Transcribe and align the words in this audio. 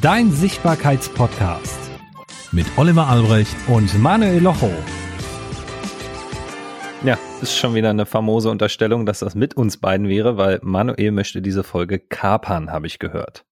Dein 0.00 0.32
Sichtbarkeitspodcast 0.32 1.78
mit 2.52 2.66
Oliver 2.76 3.06
Albrecht 3.06 3.54
und 3.68 3.98
Manuel 3.98 4.42
Locho. 4.42 4.70
Ja, 7.04 7.16
ist 7.40 7.56
schon 7.56 7.74
wieder 7.74 7.90
eine 7.90 8.04
famose 8.04 8.50
Unterstellung, 8.50 9.06
dass 9.06 9.20
das 9.20 9.34
mit 9.34 9.56
uns 9.56 9.78
beiden 9.78 10.08
wäre, 10.08 10.36
weil 10.36 10.58
Manuel 10.62 11.12
möchte 11.12 11.40
diese 11.40 11.62
Folge 11.62 11.98
kapern, 11.98 12.72
habe 12.72 12.86
ich 12.86 12.98
gehört. 12.98 13.44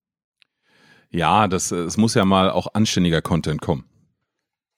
Ja, 1.09 1.47
das, 1.47 1.71
es 1.71 1.97
muss 1.97 2.13
ja 2.13 2.25
mal 2.25 2.51
auch 2.51 2.67
anständiger 2.73 3.21
Content 3.21 3.61
kommen. 3.61 3.85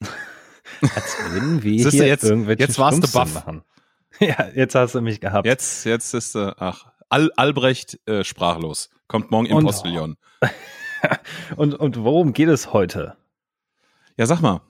Als 0.80 1.16
wenn 1.32 1.62
wir 1.62 1.82
Siehste, 1.82 1.90
hier 1.90 2.06
jetzt, 2.06 2.24
irgendwelche 2.24 2.62
jetzt 2.62 2.78
warst 2.78 3.02
du 3.02 3.10
baff. 3.10 3.34
machen. 3.34 3.62
Ja, 4.20 4.48
jetzt 4.52 4.74
hast 4.74 4.94
du 4.96 5.00
mich 5.00 5.20
gehabt. 5.20 5.46
Jetzt, 5.46 5.84
jetzt 5.84 6.12
ist, 6.12 6.34
äh, 6.34 6.52
ach, 6.56 6.86
Al 7.08 7.30
Albrecht 7.36 8.00
äh, 8.06 8.24
sprachlos. 8.24 8.90
Kommt 9.06 9.30
morgen 9.30 9.46
im 9.46 9.60
Postillon. 9.60 10.16
und, 11.56 11.74
und 11.74 12.02
worum 12.02 12.32
geht 12.32 12.48
es 12.48 12.72
heute? 12.72 13.16
Ja, 14.16 14.26
sag 14.26 14.40
mal. 14.40 14.60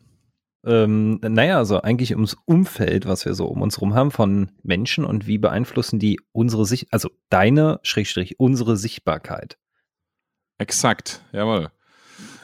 Ähm, 0.64 1.20
naja, 1.22 1.58
also 1.58 1.80
eigentlich 1.82 2.14
ums 2.14 2.36
Umfeld, 2.44 3.06
was 3.06 3.24
wir 3.24 3.34
so 3.34 3.46
um 3.46 3.62
uns 3.62 3.80
rum 3.80 3.94
haben 3.94 4.10
von 4.10 4.50
Menschen 4.62 5.04
und 5.04 5.26
wie 5.26 5.38
beeinflussen 5.38 5.98
die 5.98 6.20
unsere 6.32 6.66
Sicht, 6.66 6.88
also 6.92 7.10
deine, 7.30 7.78
Schrägstrich, 7.82 8.40
unsere 8.40 8.76
Sichtbarkeit. 8.76 9.56
Exakt, 10.58 11.22
jawohl. 11.32 11.70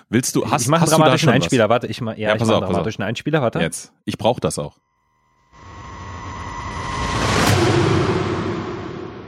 Willst 0.08 0.36
du, 0.36 0.48
hast, 0.48 0.62
ich 0.62 0.68
mache 0.68 0.82
einen 0.82 0.90
dramatischen 0.90 1.30
Einspieler, 1.30 1.64
was? 1.64 1.70
warte, 1.70 1.86
ich 1.88 2.00
mache 2.00 2.20
ja, 2.20 2.28
ja, 2.28 2.34
ich 2.36 2.40
mach 2.40 2.48
einen 2.48 2.60
dramatischen 2.60 3.02
Einspieler, 3.02 3.42
warte. 3.42 3.58
Jetzt, 3.58 3.92
ich 4.04 4.16
brauche 4.16 4.40
das 4.40 4.58
auch. 4.58 4.78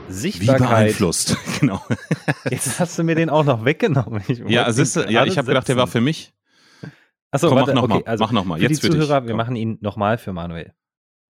Sichtbarkeit. 0.09 0.61
Wie 0.61 0.67
beeinflusst, 0.67 1.37
genau. 1.59 1.81
Jetzt 2.49 2.79
hast 2.79 2.97
du 2.97 3.03
mir 3.03 3.15
den 3.15 3.29
auch 3.29 3.43
noch 3.43 3.65
weggenommen. 3.65 4.23
Ich 4.27 4.39
ja, 4.47 4.71
siehst 4.71 4.95
du, 4.95 5.01
ja, 5.09 5.25
ich 5.25 5.37
habe 5.37 5.47
gedacht, 5.47 5.67
der 5.67 5.77
war 5.77 5.87
für 5.87 6.01
mich. 6.01 6.33
Achso, 7.31 7.49
Komm, 7.49 7.57
warte, 7.57 7.73
mach 7.73 7.81
nochmal. 7.81 7.97
Okay, 7.99 8.09
also 8.09 8.23
mach 8.23 8.31
noch 8.31 8.45
mal. 8.45 8.61
Jetzt 8.61 8.81
für 8.81 8.89
die 8.89 8.97
Zuhörer, 8.97 9.21
dich. 9.21 9.27
wir 9.27 9.35
machen 9.35 9.55
ihn 9.55 9.77
nochmal 9.81 10.17
für 10.17 10.31
Manuel. 10.33 10.73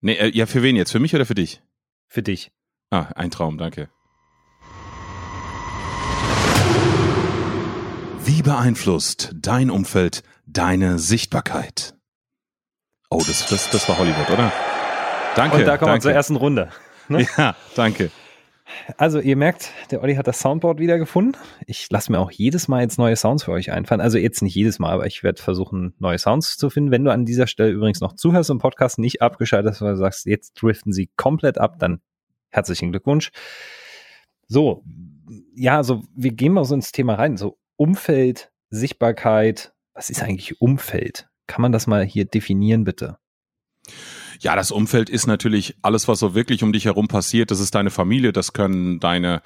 Nee, 0.02 0.14
äh, 0.14 0.30
ja, 0.30 0.46
für 0.46 0.62
wen 0.62 0.76
jetzt? 0.76 0.92
Für 0.92 1.00
mich 1.00 1.16
oder 1.16 1.26
für 1.26 1.36
dich? 1.36 1.62
Für 2.08 2.22
dich. 2.22 2.52
Ah, 2.92 3.08
ein 3.16 3.32
Traum, 3.32 3.58
danke. 3.58 3.90
Wie 8.23 8.42
beeinflusst 8.42 9.34
dein 9.36 9.72
Umfeld 9.72 10.23
deine 10.46 11.00
Sichtbarkeit? 11.00 11.96
Oh, 13.10 13.23
das, 13.26 13.48
das, 13.48 13.70
das 13.70 13.88
war 13.90 13.98
Hollywood, 13.98 14.30
oder? 14.30 14.52
Danke. 15.36 15.58
Und 15.58 15.66
da 15.66 15.78
kommen 15.78 15.92
danke. 15.92 15.94
wir 15.94 16.02
zur 16.02 16.14
ersten 16.14 16.36
Runde. 16.36 16.70
Ne? 17.10 17.26
Ja, 17.38 17.56
danke. 17.73 18.12
Also 18.98 19.20
ihr 19.20 19.36
merkt, 19.36 19.72
der 19.92 20.02
Olli 20.02 20.16
hat 20.16 20.28
das 20.28 20.40
Soundboard 20.40 20.80
wieder 20.80 20.98
gefunden. 20.98 21.38
Ich 21.66 21.90
lasse 21.90 22.12
mir 22.12 22.20
auch 22.20 22.32
jedes 22.32 22.68
Mal 22.68 22.82
jetzt 22.82 22.98
neue 22.98 23.16
Sounds 23.16 23.44
für 23.44 23.52
euch 23.52 23.72
einfallen. 23.72 24.02
Also 24.02 24.18
jetzt 24.18 24.42
nicht 24.42 24.56
jedes 24.56 24.80
Mal, 24.80 24.92
aber 24.92 25.06
ich 25.06 25.23
werde 25.23 25.42
versuchen, 25.42 25.94
neue 26.00 26.18
Sounds 26.18 26.58
zu 26.58 26.70
finden. 26.70 26.92
Wenn 26.92 27.04
du 27.04 27.12
an 27.12 27.26
dieser 27.26 27.48
Stelle 27.48 27.72
übrigens 27.72 28.02
noch 28.02 28.14
zuhörst 28.14 28.50
im 28.50 28.60
Podcast, 28.60 29.00
nicht 29.00 29.22
abgeschaltet 29.22 29.72
hast, 29.72 29.82
weil 29.82 29.94
du 29.94 29.98
sagst, 29.98 30.26
jetzt 30.26 30.54
driften 30.62 30.94
sie 30.94 31.10
komplett 31.16 31.58
ab, 31.58 31.80
dann 31.80 32.02
herzlichen 32.50 32.92
Glückwunsch. 32.92 33.32
So, 34.48 34.84
ja, 35.56 35.78
also 35.78 36.04
wir 36.16 36.32
gehen 36.32 36.54
mal 36.54 36.66
so 36.66 36.76
ins 36.76 36.92
Thema 36.92 37.16
rein. 37.16 37.38
So 37.38 37.58
Umfeld, 37.76 38.52
Sichtbarkeit. 38.70 39.73
Was 39.94 40.10
ist 40.10 40.23
eigentlich 40.23 40.62
Umfeld? 40.62 41.28
Kann 41.48 41.62
man 41.62 41.72
das 41.72 41.88
mal 41.88 42.04
hier 42.06 42.26
definieren, 42.26 42.84
bitte? 42.84 43.18
Ja, 44.40 44.56
das 44.56 44.72
Umfeld 44.72 45.10
ist 45.10 45.28
natürlich 45.28 45.76
alles, 45.82 46.08
was 46.08 46.20
so 46.20 46.36
wirklich 46.36 46.64
um 46.64 46.74
dich 46.74 46.86
herum 46.86 47.08
passiert. 47.08 47.52
Das 47.52 47.60
ist 47.60 47.76
deine 47.76 47.90
Familie, 47.90 48.34
das 48.34 48.54
können 48.54 49.00
deine, 49.00 49.42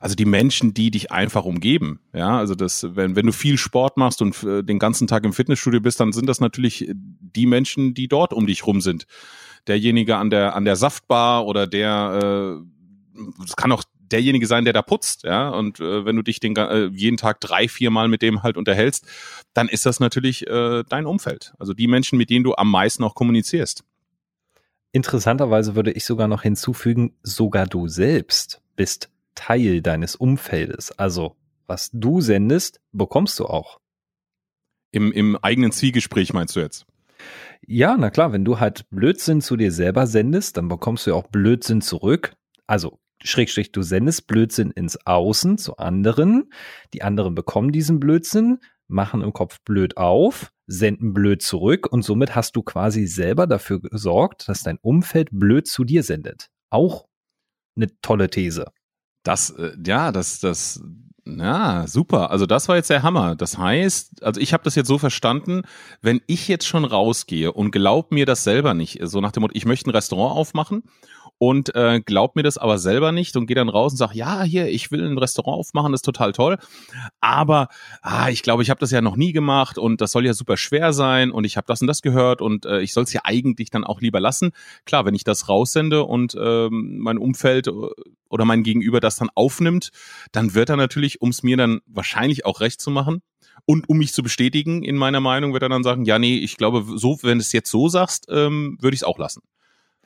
also 0.00 0.14
die 0.14 0.24
Menschen, 0.24 0.74
die 0.74 0.90
dich 0.90 1.12
einfach 1.12 1.44
umgeben. 1.44 2.00
Ja, 2.12 2.38
also 2.38 2.54
das, 2.54 2.86
wenn, 2.96 3.16
wenn 3.16 3.26
du 3.26 3.32
viel 3.32 3.58
Sport 3.58 3.96
machst 3.96 4.22
und 4.22 4.42
äh, 4.42 4.62
den 4.62 4.78
ganzen 4.78 5.06
Tag 5.06 5.24
im 5.24 5.32
Fitnessstudio 5.32 5.80
bist, 5.80 6.00
dann 6.00 6.12
sind 6.12 6.26
das 6.26 6.40
natürlich 6.40 6.90
die 6.94 7.46
Menschen, 7.46 7.94
die 7.94 8.08
dort 8.08 8.32
um 8.32 8.46
dich 8.46 8.66
rum 8.66 8.80
sind. 8.80 9.06
Derjenige 9.66 10.16
an 10.16 10.30
der, 10.30 10.54
an 10.54 10.64
der 10.64 10.76
Saftbar 10.76 11.46
oder 11.46 11.66
der, 11.66 12.60
äh, 13.16 13.24
es 13.44 13.56
kann 13.56 13.72
auch 13.72 13.84
derjenige 14.10 14.46
sein, 14.46 14.64
der 14.64 14.72
da 14.72 14.82
putzt, 14.82 15.24
ja. 15.24 15.48
Und 15.50 15.80
äh, 15.80 16.04
wenn 16.04 16.16
du 16.16 16.22
dich 16.22 16.40
den 16.40 16.56
äh, 16.56 16.86
jeden 16.86 17.16
Tag 17.16 17.40
drei, 17.40 17.68
vier 17.68 17.90
Mal 17.90 18.08
mit 18.08 18.22
dem 18.22 18.42
halt 18.42 18.56
unterhältst, 18.56 19.06
dann 19.54 19.68
ist 19.68 19.86
das 19.86 20.00
natürlich 20.00 20.46
äh, 20.46 20.84
dein 20.88 21.06
Umfeld. 21.06 21.52
Also 21.58 21.74
die 21.74 21.86
Menschen, 21.86 22.18
mit 22.18 22.30
denen 22.30 22.44
du 22.44 22.54
am 22.54 22.70
meisten 22.70 23.04
auch 23.04 23.14
kommunizierst. 23.14 23.84
Interessanterweise 24.92 25.76
würde 25.76 25.92
ich 25.92 26.04
sogar 26.04 26.28
noch 26.28 26.42
hinzufügen, 26.42 27.16
sogar 27.22 27.66
du 27.66 27.86
selbst 27.86 28.62
bist 28.74 29.10
Teil 29.34 29.82
deines 29.82 30.16
Umfeldes. 30.16 30.90
Also, 30.92 31.36
was 31.66 31.90
du 31.92 32.20
sendest, 32.20 32.80
bekommst 32.92 33.38
du 33.38 33.46
auch. 33.46 33.80
Im, 34.90 35.12
im 35.12 35.36
eigenen 35.36 35.70
Zwiegespräch 35.70 36.32
meinst 36.32 36.56
du 36.56 36.60
jetzt? 36.60 36.86
Ja, 37.66 37.96
na 37.96 38.10
klar, 38.10 38.32
wenn 38.32 38.44
du 38.44 38.58
halt 38.58 38.90
Blödsinn 38.90 39.40
zu 39.40 39.56
dir 39.56 39.70
selber 39.70 40.06
sendest, 40.06 40.56
dann 40.56 40.68
bekommst 40.68 41.06
du 41.06 41.10
ja 41.10 41.16
auch 41.16 41.28
Blödsinn 41.28 41.80
zurück. 41.80 42.34
Also, 42.66 42.98
Schrägstrich, 43.22 43.70
du 43.70 43.82
sendest 43.82 44.26
Blödsinn 44.26 44.70
ins 44.70 45.06
Außen 45.06 45.58
zu 45.58 45.76
anderen. 45.76 46.50
Die 46.94 47.02
anderen 47.02 47.34
bekommen 47.34 47.70
diesen 47.70 48.00
Blödsinn, 48.00 48.58
machen 48.88 49.22
im 49.22 49.32
Kopf 49.32 49.60
blöd 49.64 49.96
auf, 49.96 50.52
senden 50.70 51.12
blöd 51.12 51.42
zurück 51.42 51.88
und 51.90 52.02
somit 52.02 52.36
hast 52.36 52.54
du 52.54 52.62
quasi 52.62 53.06
selber 53.06 53.46
dafür 53.46 53.80
gesorgt, 53.80 54.48
dass 54.48 54.62
dein 54.62 54.78
Umfeld 54.78 55.28
blöd 55.32 55.66
zu 55.66 55.84
dir 55.84 56.04
sendet. 56.04 56.48
Auch 56.70 57.06
eine 57.76 57.88
tolle 58.02 58.30
These. 58.30 58.66
Das, 59.24 59.50
äh, 59.50 59.72
ja, 59.84 60.12
das, 60.12 60.38
das, 60.38 60.80
ja, 61.26 61.86
super. 61.88 62.30
Also 62.30 62.46
das 62.46 62.68
war 62.68 62.76
jetzt 62.76 62.88
der 62.88 63.02
Hammer. 63.02 63.34
Das 63.34 63.58
heißt, 63.58 64.22
also 64.22 64.40
ich 64.40 64.52
habe 64.52 64.62
das 64.62 64.76
jetzt 64.76 64.86
so 64.86 64.98
verstanden, 64.98 65.62
wenn 66.02 66.20
ich 66.28 66.46
jetzt 66.46 66.66
schon 66.66 66.84
rausgehe 66.84 67.52
und 67.52 67.72
glaub 67.72 68.12
mir 68.12 68.24
das 68.24 68.44
selber 68.44 68.72
nicht, 68.72 69.00
so 69.02 69.20
nach 69.20 69.32
dem 69.32 69.42
Motto, 69.42 69.54
ich 69.56 69.66
möchte 69.66 69.90
ein 69.90 69.94
Restaurant 69.94 70.36
aufmachen 70.36 70.84
und 71.42 71.74
äh, 71.74 72.02
glaubt 72.02 72.36
mir 72.36 72.42
das 72.42 72.58
aber 72.58 72.76
selber 72.76 73.12
nicht 73.12 73.34
und 73.34 73.46
geht 73.46 73.56
dann 73.56 73.70
raus 73.70 73.92
und 73.92 73.96
sagt, 73.96 74.14
ja, 74.14 74.42
hier, 74.42 74.68
ich 74.68 74.90
will 74.90 75.02
ein 75.02 75.16
Restaurant 75.16 75.58
aufmachen, 75.58 75.90
das 75.90 76.00
ist 76.00 76.04
total 76.04 76.32
toll, 76.32 76.58
aber 77.22 77.68
ah, 78.02 78.28
ich 78.28 78.42
glaube, 78.42 78.62
ich 78.62 78.68
habe 78.68 78.78
das 78.78 78.90
ja 78.90 79.00
noch 79.00 79.16
nie 79.16 79.32
gemacht 79.32 79.78
und 79.78 80.02
das 80.02 80.12
soll 80.12 80.26
ja 80.26 80.34
super 80.34 80.58
schwer 80.58 80.92
sein 80.92 81.30
und 81.30 81.44
ich 81.44 81.56
habe 81.56 81.66
das 81.66 81.80
und 81.80 81.86
das 81.86 82.02
gehört 82.02 82.42
und 82.42 82.66
äh, 82.66 82.80
ich 82.82 82.92
soll 82.92 83.04
es 83.04 83.12
ja 83.14 83.22
eigentlich 83.24 83.70
dann 83.70 83.84
auch 83.84 84.02
lieber 84.02 84.20
lassen. 84.20 84.50
Klar, 84.84 85.06
wenn 85.06 85.14
ich 85.14 85.24
das 85.24 85.48
raussende 85.48 86.04
und 86.04 86.36
ähm, 86.38 86.98
mein 86.98 87.16
Umfeld 87.16 87.68
äh, 87.68 87.72
oder 88.28 88.44
mein 88.44 88.62
Gegenüber 88.62 89.00
das 89.00 89.16
dann 89.16 89.30
aufnimmt, 89.34 89.92
dann 90.32 90.52
wird 90.52 90.68
er 90.68 90.76
natürlich, 90.76 91.22
um 91.22 91.30
es 91.30 91.42
mir 91.42 91.56
dann 91.56 91.80
wahrscheinlich 91.86 92.44
auch 92.44 92.60
recht 92.60 92.82
zu 92.82 92.90
machen, 92.90 93.22
und 93.66 93.88
um 93.88 93.98
mich 93.98 94.14
zu 94.14 94.22
bestätigen 94.22 94.82
in 94.82 94.96
meiner 94.96 95.20
Meinung, 95.20 95.52
wird 95.52 95.62
er 95.62 95.68
dann 95.68 95.84
sagen, 95.84 96.04
ja, 96.06 96.18
nee, 96.18 96.38
ich 96.38 96.56
glaube, 96.56 96.84
so, 96.96 97.18
wenn 97.22 97.38
du 97.38 97.42
es 97.42 97.52
jetzt 97.52 97.70
so 97.70 97.88
sagst, 97.88 98.26
ähm, 98.30 98.78
würde 98.80 98.94
ich 98.94 99.00
es 99.00 99.04
auch 99.04 99.18
lassen. 99.18 99.42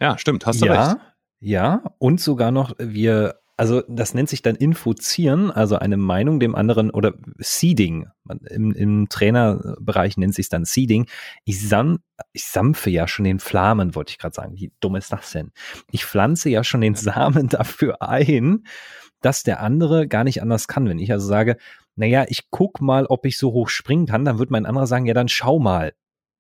Ja, 0.01 0.19
stimmt, 0.19 0.45
hast 0.45 0.61
du 0.61 0.67
ja, 0.67 0.89
recht. 0.89 1.01
Ja, 1.47 1.83
und 1.99 2.23
sogar 2.23 2.51
noch, 2.51 2.75
wir, 2.79 3.39
also 3.59 3.83
das 3.87 4.15
nennt 4.15 4.31
sich 4.31 4.41
dann 4.41 4.57
Infuzieren, 4.57 5.51
also 5.51 5.77
eine 5.77 5.99
Meinung 5.99 6.41
dem 6.41 6.55
anderen 6.55 6.91
oder 6.91 7.13
Seeding. 7.37 8.07
Im, 8.49 8.73
im 8.73 9.11
Trainerbereich 9.11 10.17
nennt 10.17 10.35
sich 10.35 10.49
dann 10.49 10.65
Seeding. 10.65 11.07
Ich, 11.45 11.69
sam, 11.69 11.99
ich 12.33 12.47
sampfe 12.47 12.89
ja 12.89 13.07
schon 13.07 13.27
den 13.27 13.41
Flamen, 13.41 13.95
wollte 13.95 14.13
ich 14.13 14.19
gerade 14.19 14.35
sagen. 14.35 14.57
Wie 14.57 14.73
dumm 14.81 14.97
ist 14.97 15.13
das 15.13 15.33
denn? 15.33 15.53
Ich 15.91 16.07
pflanze 16.07 16.49
ja 16.49 16.65
schon 16.65 16.81
den 16.81 16.95
Samen 16.95 17.49
dafür 17.51 18.01
ein, 18.01 18.65
dass 19.21 19.43
der 19.43 19.61
andere 19.61 20.09
gar 20.09 20.25
nicht 20.25 20.41
anders 20.41 20.67
kann. 20.67 20.89
Wenn 20.89 20.99
ich 20.99 21.13
also 21.13 21.27
sage, 21.27 21.59
naja, 21.95 22.25
ich 22.27 22.51
guck 22.51 22.81
mal, 22.81 23.05
ob 23.05 23.27
ich 23.27 23.37
so 23.37 23.53
hoch 23.53 23.69
springen 23.69 24.07
kann, 24.07 24.25
dann 24.25 24.39
wird 24.39 24.51
mein 24.51 24.65
anderer 24.65 24.87
sagen, 24.87 25.05
ja, 25.05 25.13
dann 25.13 25.29
schau 25.29 25.59
mal 25.59 25.93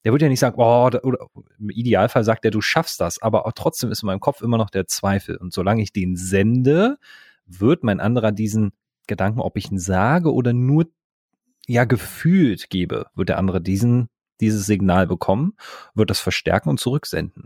der 0.05 0.13
wird 0.13 0.23
ja 0.23 0.29
nicht 0.29 0.41
sagen, 0.41 0.57
oh, 0.59 0.87
oder 1.03 1.27
im 1.59 1.71
Idealfall 1.71 2.25
sagt 2.25 2.45
er, 2.45 2.51
du 2.51 2.61
schaffst 2.61 3.01
das, 3.01 3.21
aber 3.23 3.51
trotzdem 3.55 3.91
ist 3.91 4.03
in 4.03 4.07
meinem 4.07 4.21
Kopf 4.21 4.43
immer 4.43 4.59
noch 4.59 4.71
der 4.71 4.87
Zweifel. 4.87 5.37
Und 5.37 5.53
solange 5.53 5.83
ich 5.83 5.93
den 5.93 6.17
sende, 6.17 6.99
wird 7.47 7.83
mein 7.85 8.01
anderer 8.01 8.33
diesen 8.33 8.73
Gedanken, 9.07 9.41
ob 9.41 9.57
ich 9.57 9.71
ihn 9.71 9.79
sage 9.79 10.33
oder 10.33 10.53
nur 10.53 10.87
ja 11.67 11.85
gefühlt 11.85 12.69
gebe, 12.69 13.07
wird 13.15 13.31
der 13.31 13.39
andere 13.39 13.61
diesen 13.61 14.09
dieses 14.41 14.67
Signal 14.67 15.07
bekommen, 15.07 15.55
wird 15.95 16.11
das 16.11 16.21
verstärken 16.21 16.69
und 16.69 16.81
zurücksenden. 16.81 17.45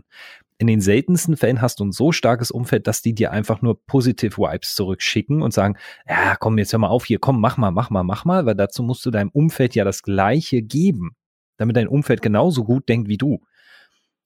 In 0.57 0.67
den 0.67 0.81
seltensten 0.81 1.37
Fällen 1.37 1.61
hast 1.61 1.79
du 1.79 1.85
ein 1.85 1.91
so 1.91 2.11
starkes 2.11 2.51
Umfeld, 2.51 2.87
dass 2.87 3.01
die 3.01 3.13
dir 3.13 3.31
einfach 3.31 3.61
nur 3.61 3.85
positive 3.85 4.37
Vibes 4.37 4.75
zurückschicken 4.75 5.41
und 5.41 5.53
sagen, 5.53 5.77
ja, 6.07 6.35
komm, 6.35 6.57
jetzt 6.57 6.73
hör 6.73 6.79
mal 6.79 6.87
auf 6.87 7.05
hier, 7.05 7.19
komm, 7.19 7.39
mach 7.39 7.57
mal, 7.57 7.71
mach 7.71 7.91
mal, 7.91 8.03
mach 8.03 8.25
mal, 8.25 8.45
weil 8.45 8.55
dazu 8.55 8.83
musst 8.83 9.05
du 9.05 9.11
deinem 9.11 9.29
Umfeld 9.29 9.75
ja 9.75 9.85
das 9.85 10.03
Gleiche 10.03 10.61
geben 10.61 11.15
damit 11.59 11.75
dein 11.75 11.87
Umfeld 11.87 12.21
genauso 12.21 12.63
gut 12.63 12.89
denkt 12.89 13.09
wie 13.09 13.17
du. 13.17 13.41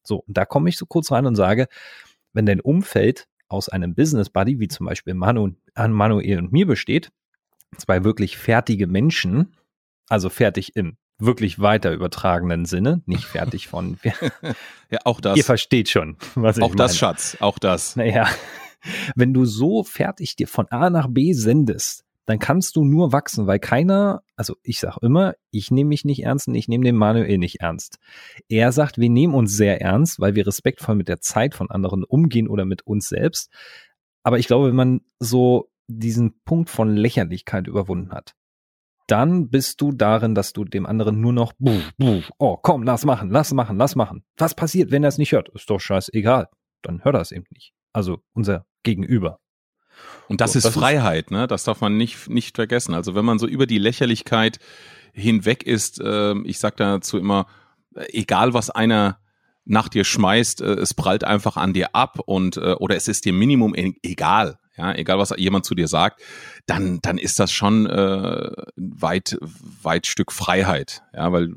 So, 0.04 0.24
und 0.28 0.38
da 0.38 0.46
komme 0.46 0.70
ich 0.70 0.78
so 0.78 0.86
kurz 0.86 1.12
rein 1.12 1.26
und 1.26 1.36
sage, 1.36 1.68
wenn 2.34 2.46
dein 2.46 2.60
Umfeld 2.60 3.28
aus 3.48 3.70
einem 3.70 3.96
Business 3.96 4.30
Buddy, 4.30 4.60
wie 4.60 4.68
zum 4.68 4.86
Beispiel 4.86 5.14
Manu, 5.14 5.52
Manuel 5.76 6.40
und 6.40 6.52
mir 6.52 6.66
besteht, 6.66 7.12
zwei 7.78 8.04
wirklich 8.04 8.38
fertige 8.38 8.88
Menschen, 8.88 9.56
also 10.10 10.30
fertig 10.30 10.76
im 10.76 10.98
wirklich 11.20 11.60
weiter 11.60 11.92
übertragenen 11.92 12.66
Sinne, 12.66 13.02
nicht 13.06 13.26
fertig 13.26 13.68
von. 13.68 13.98
ja, 14.90 15.00
auch 15.06 15.22
das. 15.22 15.38
Ihr 15.38 15.44
versteht 15.44 15.90
schon, 15.90 16.18
was 16.36 16.58
ich 16.58 16.64
Auch 16.64 16.76
das, 16.76 16.98
Schatz, 16.98 17.38
auch 17.40 17.60
das. 17.60 17.96
Naja, 17.96 18.28
wenn 19.16 19.34
du 19.34 19.46
so 19.46 19.84
fertig 19.84 20.36
dir 20.36 20.48
von 20.48 20.68
A 20.70 20.90
nach 20.90 21.08
B 21.10 21.34
sendest, 21.34 22.04
dann 22.26 22.40
kannst 22.40 22.76
du 22.76 22.84
nur 22.84 23.12
wachsen, 23.12 23.48
weil 23.48 23.60
keiner, 23.60 24.24
also 24.44 24.58
ich 24.62 24.82
sag 24.82 24.98
immer, 24.98 25.36
ich 25.52 25.72
nehme 25.72 25.88
mich 25.88 26.04
nicht 26.04 26.24
ernst 26.24 26.50
und 26.50 26.56
ich 26.56 26.68
nehme 26.68 26.84
den 26.84 26.98
Manuel 26.98 27.38
nicht 27.38 27.62
ernst. 27.62 27.98
Er 28.50 28.74
sagt, 28.74 28.98
wir 28.98 29.10
nehmen 29.10 29.34
uns 29.34 29.56
sehr 29.56 29.80
ernst, 29.80 30.20
weil 30.20 30.36
wir 30.36 30.46
respektvoll 30.46 30.96
mit 30.96 31.08
der 31.08 31.22
Zeit 31.22 31.56
von 31.56 31.72
anderen 31.72 32.04
umgehen 32.04 32.50
oder 32.50 32.66
mit 32.66 32.86
uns 32.86 33.08
selbst. 33.08 33.50
Aber 34.22 34.40
ich 34.40 34.48
glaube, 34.48 34.68
wenn 34.68 34.76
man 34.76 35.02
so 35.18 35.72
diesen 35.88 36.42
Punkt 36.44 36.70
von 36.70 36.94
Lächerlichkeit 36.94 37.68
überwunden 37.68 38.12
hat, 38.12 38.36
dann 39.08 39.48
bist 39.48 39.80
du 39.80 39.94
darin, 39.94 40.36
dass 40.36 40.52
du 40.52 40.66
dem 40.66 40.86
anderen 40.86 41.22
nur 41.22 41.32
noch, 41.32 41.54
buh, 41.58 41.80
buh, 41.98 42.22
oh, 42.38 42.58
komm, 42.58 42.84
lass 42.84 43.06
machen, 43.06 43.30
lass 43.30 43.54
machen, 43.54 43.78
lass 43.78 43.96
machen. 43.96 44.26
Was 44.36 44.56
passiert, 44.56 44.92
wenn 44.92 45.06
er 45.06 45.10
es 45.10 45.18
nicht 45.18 45.32
hört? 45.32 45.48
Ist 45.56 45.70
doch 45.70 45.80
scheißegal. 45.80 46.50
Dann 46.82 47.02
hört 47.06 47.16
er 47.16 47.22
es 47.22 47.32
eben 47.32 47.46
nicht. 47.50 47.74
Also 47.94 48.20
unser 48.34 48.66
Gegenüber. 48.84 49.40
Und 50.28 50.42
das 50.42 50.54
so, 50.54 50.60
ist 50.60 50.66
das 50.66 50.74
Freiheit, 50.74 51.26
ist 51.26 51.32
ne? 51.32 51.48
Das 51.48 51.64
darf 51.64 51.82
man 51.82 51.98
nicht, 51.98 52.30
nicht 52.30 52.56
vergessen. 52.56 52.94
Also 52.94 53.16
wenn 53.16 53.26
man 53.26 53.40
so 53.40 53.48
über 53.48 53.66
die 53.66 53.78
Lächerlichkeit 53.78 54.60
hinweg 55.14 55.64
ist, 55.64 56.00
äh, 56.00 56.36
ich 56.44 56.60
sag 56.60 56.78
dazu 56.78 57.18
immer, 57.18 57.48
äh, 57.96 58.06
egal 58.12 58.54
was 58.54 58.70
einer 58.70 59.20
nach 59.66 59.88
dir 59.88 60.04
schmeißt, 60.04 60.62
äh, 60.62 60.74
es 60.74 60.94
prallt 60.94 61.24
einfach 61.24 61.58
an 61.58 61.74
dir 61.74 61.96
ab 61.96 62.20
und 62.26 62.58
äh, 62.58 62.74
oder 62.74 62.96
es 62.96 63.08
ist 63.08 63.26
dir 63.26 63.34
Minimum 63.34 63.76
e-, 63.76 63.94
egal 64.04 64.58
ja, 64.76 64.94
egal 64.96 65.20
was 65.20 65.34
jemand 65.38 65.66
zu 65.66 65.76
dir 65.76 65.88
sagt, 65.88 66.22
dann, 66.66 67.00
dann 67.02 67.18
ist 67.18 67.40
das 67.40 67.52
schon 67.52 67.86
äh, 67.86 68.52
weit, 68.76 69.38
weit 69.82 70.08
Stück 70.08 70.32
Freiheit. 70.32 71.04
Ja, 71.14 71.32
weil 71.32 71.56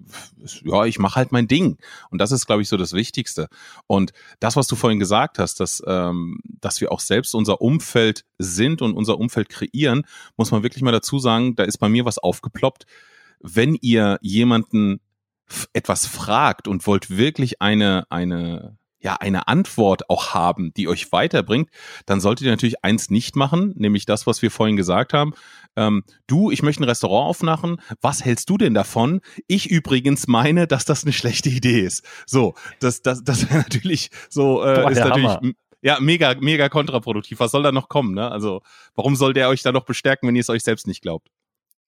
ja, 0.63 0.85
ich 0.85 0.99
mache 0.99 1.17
halt 1.17 1.33
mein 1.33 1.49
Ding. 1.49 1.79
Und 2.11 2.21
das 2.21 2.31
ist, 2.31 2.47
glaube 2.47 2.63
ich, 2.63 2.69
so 2.69 2.77
das 2.77 2.93
Wichtigste. 2.93 3.49
Und 3.87 4.13
das, 4.39 4.57
was 4.57 4.67
du 4.67 4.77
vorhin 4.77 4.99
gesagt 4.99 5.39
hast, 5.39 5.61
dass, 5.61 5.83
ähm, 5.87 6.41
dass 6.61 6.81
wir 6.81 6.93
auch 6.93 7.01
selbst 7.01 7.35
unser 7.35 7.63
Umfeld 7.63 8.25
sind 8.39 8.83
und 8.83 8.93
unser 8.93 9.19
Umfeld 9.19 9.49
kreieren, 9.49 10.05
muss 10.37 10.51
man 10.51 10.63
wirklich 10.63 10.83
mal 10.83 10.93
dazu 10.93 11.19
sagen, 11.19 11.57
da 11.57 11.65
ist 11.65 11.79
bei 11.79 11.89
mir 11.89 12.05
was 12.05 12.19
aufgeploppt. 12.19 12.85
Wenn 13.41 13.77
ihr 13.81 14.19
jemanden 14.21 15.01
etwas 15.73 16.07
fragt 16.07 16.69
und 16.69 16.87
wollt 16.87 17.17
wirklich 17.17 17.63
eine, 17.63 18.07
eine 18.11 18.77
ja 19.07 19.15
eine 19.15 19.49
Antwort 19.49 20.11
auch 20.11 20.35
haben, 20.35 20.75
die 20.75 20.89
euch 20.89 21.11
weiterbringt, 21.13 21.71
dann 22.05 22.21
solltet 22.21 22.45
ihr 22.45 22.51
natürlich 22.51 22.85
eins 22.85 23.09
nicht 23.09 23.37
machen, 23.37 23.73
nämlich 23.77 24.05
das, 24.05 24.27
was 24.27 24.43
wir 24.43 24.51
vorhin 24.51 24.77
gesagt 24.77 25.13
haben. 25.13 25.33
Ähm, 25.77 26.03
du, 26.27 26.51
ich 26.51 26.63
möchte 26.63 26.83
ein 26.83 26.89
Restaurant 26.89 27.29
aufmachen. 27.29 27.81
Was 28.01 28.25
hältst 28.25 28.51
du 28.51 28.59
denn 28.59 28.75
davon? 28.75 29.21
Ich 29.47 29.71
übrigens 29.71 30.27
meine, 30.27 30.67
dass 30.67 30.85
das 30.85 31.05
eine 31.05 31.13
schlechte 31.13 31.49
Idee 31.49 31.81
ist. 31.81 32.05
So, 32.27 32.55
das, 32.81 33.03
das, 33.03 33.23
das 33.23 33.49
wäre 33.49 33.59
natürlich 33.59 34.11
so, 34.29 34.65
äh, 34.65 34.81
Boah, 34.81 34.91
ist 34.91 34.99
natürlich. 34.99 35.29
Hammer. 35.29 35.53
Ja, 35.83 36.01
mega, 36.01 36.35
mega 36.41 36.69
kontraproduktiv. 36.69 37.39
Was 37.39 37.53
soll 37.53 37.63
da 37.63 37.71
noch 37.71 37.89
kommen? 37.89 38.15
Ne? 38.15 38.29
Also, 38.29 38.63
warum 38.97 39.15
soll 39.15 39.35
der 39.35 39.49
euch 39.49 39.63
da 39.63 39.71
noch 39.71 39.85
bestärken, 39.85 40.27
wenn 40.27 40.35
ihr 40.35 40.41
es 40.41 40.51
euch 40.51 40.65
selbst 40.65 40.89
nicht 40.89 41.01
glaubt? 41.01 41.29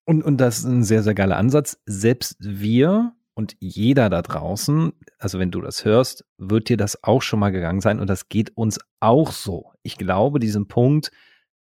Und, 0.04 0.22
und 0.22 0.36
das 0.36 0.60
ist 0.60 0.66
ein 0.66 0.84
sehr, 0.84 1.02
sehr 1.02 1.14
geiler 1.14 1.36
Ansatz. 1.36 1.80
Selbst 1.84 2.36
wir 2.38 3.12
und 3.38 3.56
jeder 3.60 4.10
da 4.10 4.20
draußen, 4.20 4.92
also 5.16 5.38
wenn 5.38 5.52
du 5.52 5.60
das 5.60 5.84
hörst, 5.84 6.24
wird 6.38 6.68
dir 6.68 6.76
das 6.76 7.04
auch 7.04 7.22
schon 7.22 7.38
mal 7.38 7.52
gegangen 7.52 7.80
sein 7.80 8.00
und 8.00 8.10
das 8.10 8.28
geht 8.28 8.56
uns 8.56 8.80
auch 8.98 9.30
so. 9.30 9.70
Ich 9.84 9.96
glaube, 9.96 10.40
diesen 10.40 10.66
Punkt 10.66 11.12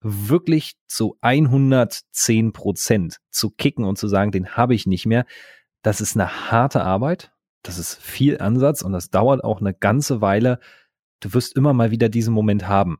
wirklich 0.01 0.77
zu 0.87 1.15
110 1.21 2.53
Prozent 2.53 3.17
zu 3.29 3.51
kicken 3.51 3.85
und 3.85 3.99
zu 3.99 4.07
sagen, 4.07 4.31
den 4.31 4.57
habe 4.57 4.73
ich 4.73 4.87
nicht 4.87 5.05
mehr, 5.05 5.27
das 5.83 6.01
ist 6.01 6.15
eine 6.15 6.49
harte 6.49 6.81
Arbeit, 6.83 7.31
das 7.61 7.77
ist 7.77 8.01
viel 8.01 8.39
Ansatz 8.39 8.81
und 8.81 8.91
das 8.91 9.11
dauert 9.11 9.43
auch 9.43 9.61
eine 9.61 9.75
ganze 9.75 10.21
Weile. 10.21 10.59
Du 11.19 11.35
wirst 11.35 11.55
immer 11.55 11.73
mal 11.73 11.91
wieder 11.91 12.09
diesen 12.09 12.33
Moment 12.33 12.67
haben. 12.67 12.97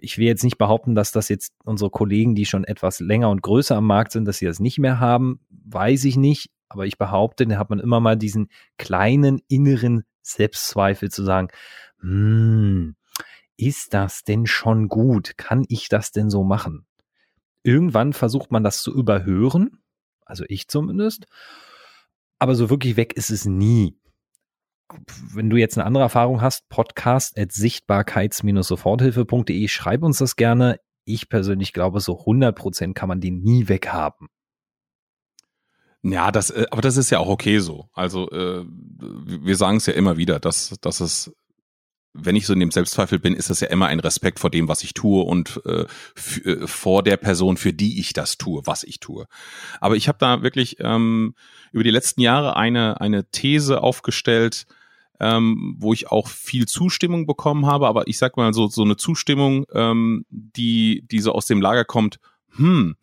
Ich 0.00 0.18
will 0.18 0.26
jetzt 0.28 0.44
nicht 0.44 0.58
behaupten, 0.58 0.94
dass 0.94 1.10
das 1.10 1.28
jetzt 1.28 1.52
unsere 1.64 1.90
Kollegen, 1.90 2.36
die 2.36 2.46
schon 2.46 2.62
etwas 2.62 3.00
länger 3.00 3.30
und 3.30 3.42
größer 3.42 3.74
am 3.74 3.88
Markt 3.88 4.12
sind, 4.12 4.26
dass 4.26 4.38
sie 4.38 4.46
das 4.46 4.60
nicht 4.60 4.78
mehr 4.78 5.00
haben, 5.00 5.40
weiß 5.50 6.04
ich 6.04 6.16
nicht. 6.16 6.52
Aber 6.72 6.86
ich 6.86 6.96
behaupte, 6.96 7.46
da 7.46 7.58
hat 7.58 7.68
man 7.68 7.80
immer 7.80 8.00
mal 8.00 8.16
diesen 8.16 8.48
kleinen 8.78 9.42
inneren 9.48 10.04
Selbstzweifel 10.22 11.10
zu 11.10 11.22
sagen, 11.22 11.48
hm, 12.00 12.96
ist 13.58 13.92
das 13.92 14.24
denn 14.24 14.46
schon 14.46 14.88
gut? 14.88 15.36
Kann 15.36 15.66
ich 15.68 15.90
das 15.90 16.12
denn 16.12 16.30
so 16.30 16.44
machen? 16.44 16.86
Irgendwann 17.62 18.14
versucht 18.14 18.50
man 18.50 18.64
das 18.64 18.80
zu 18.82 18.94
überhören, 18.94 19.82
also 20.24 20.44
ich 20.48 20.68
zumindest, 20.68 21.26
aber 22.38 22.54
so 22.54 22.70
wirklich 22.70 22.96
weg 22.96 23.12
ist 23.12 23.28
es 23.30 23.44
nie. 23.44 23.98
Wenn 25.32 25.50
du 25.50 25.58
jetzt 25.58 25.76
eine 25.76 25.84
andere 25.86 26.04
Erfahrung 26.04 26.40
hast, 26.40 26.70
podcast 26.70 27.38
at 27.38 27.52
sichtbarkeits-soforthilfe.de, 27.52 29.68
schreib 29.68 30.02
uns 30.02 30.16
das 30.18 30.36
gerne. 30.36 30.80
Ich 31.04 31.28
persönlich 31.28 31.74
glaube, 31.74 32.00
so 32.00 32.20
100% 32.20 32.94
kann 32.94 33.08
man 33.08 33.20
die 33.20 33.30
nie 33.30 33.68
weghaben. 33.68 34.28
Ja, 36.02 36.32
das, 36.32 36.50
äh, 36.50 36.66
aber 36.70 36.82
das 36.82 36.96
ist 36.96 37.10
ja 37.10 37.18
auch 37.18 37.28
okay 37.28 37.58
so. 37.60 37.88
Also 37.92 38.28
äh, 38.30 38.64
wir 38.66 39.56
sagen 39.56 39.76
es 39.76 39.86
ja 39.86 39.92
immer 39.92 40.16
wieder, 40.16 40.40
dass, 40.40 40.74
dass 40.80 41.00
es, 41.00 41.32
wenn 42.12 42.34
ich 42.34 42.44
so 42.44 42.52
in 42.52 42.60
dem 42.60 42.72
Selbstzweifel 42.72 43.20
bin, 43.20 43.34
ist 43.34 43.50
das 43.50 43.60
ja 43.60 43.68
immer 43.68 43.86
ein 43.86 44.00
Respekt 44.00 44.40
vor 44.40 44.50
dem, 44.50 44.68
was 44.68 44.82
ich 44.82 44.94
tue 44.94 45.22
und 45.22 45.60
äh, 45.64 45.86
äh, 46.44 46.66
vor 46.66 47.04
der 47.04 47.16
Person, 47.16 47.56
für 47.56 47.72
die 47.72 48.00
ich 48.00 48.12
das 48.12 48.36
tue, 48.36 48.62
was 48.64 48.82
ich 48.82 48.98
tue. 48.98 49.26
Aber 49.80 49.94
ich 49.96 50.08
habe 50.08 50.18
da 50.18 50.42
wirklich 50.42 50.76
ähm, 50.80 51.34
über 51.70 51.84
die 51.84 51.90
letzten 51.90 52.20
Jahre 52.20 52.56
eine, 52.56 53.00
eine 53.00 53.30
These 53.30 53.80
aufgestellt, 53.80 54.66
ähm, 55.20 55.76
wo 55.78 55.92
ich 55.92 56.10
auch 56.10 56.26
viel 56.26 56.66
Zustimmung 56.66 57.26
bekommen 57.26 57.66
habe, 57.66 57.86
aber 57.86 58.08
ich 58.08 58.18
sag 58.18 58.36
mal 58.36 58.52
so, 58.52 58.66
so 58.66 58.82
eine 58.82 58.96
Zustimmung, 58.96 59.66
ähm, 59.72 60.26
die, 60.30 61.06
die 61.08 61.20
so 61.20 61.30
aus 61.32 61.46
dem 61.46 61.60
Lager 61.60 61.84
kommt, 61.84 62.18
hm, 62.56 62.96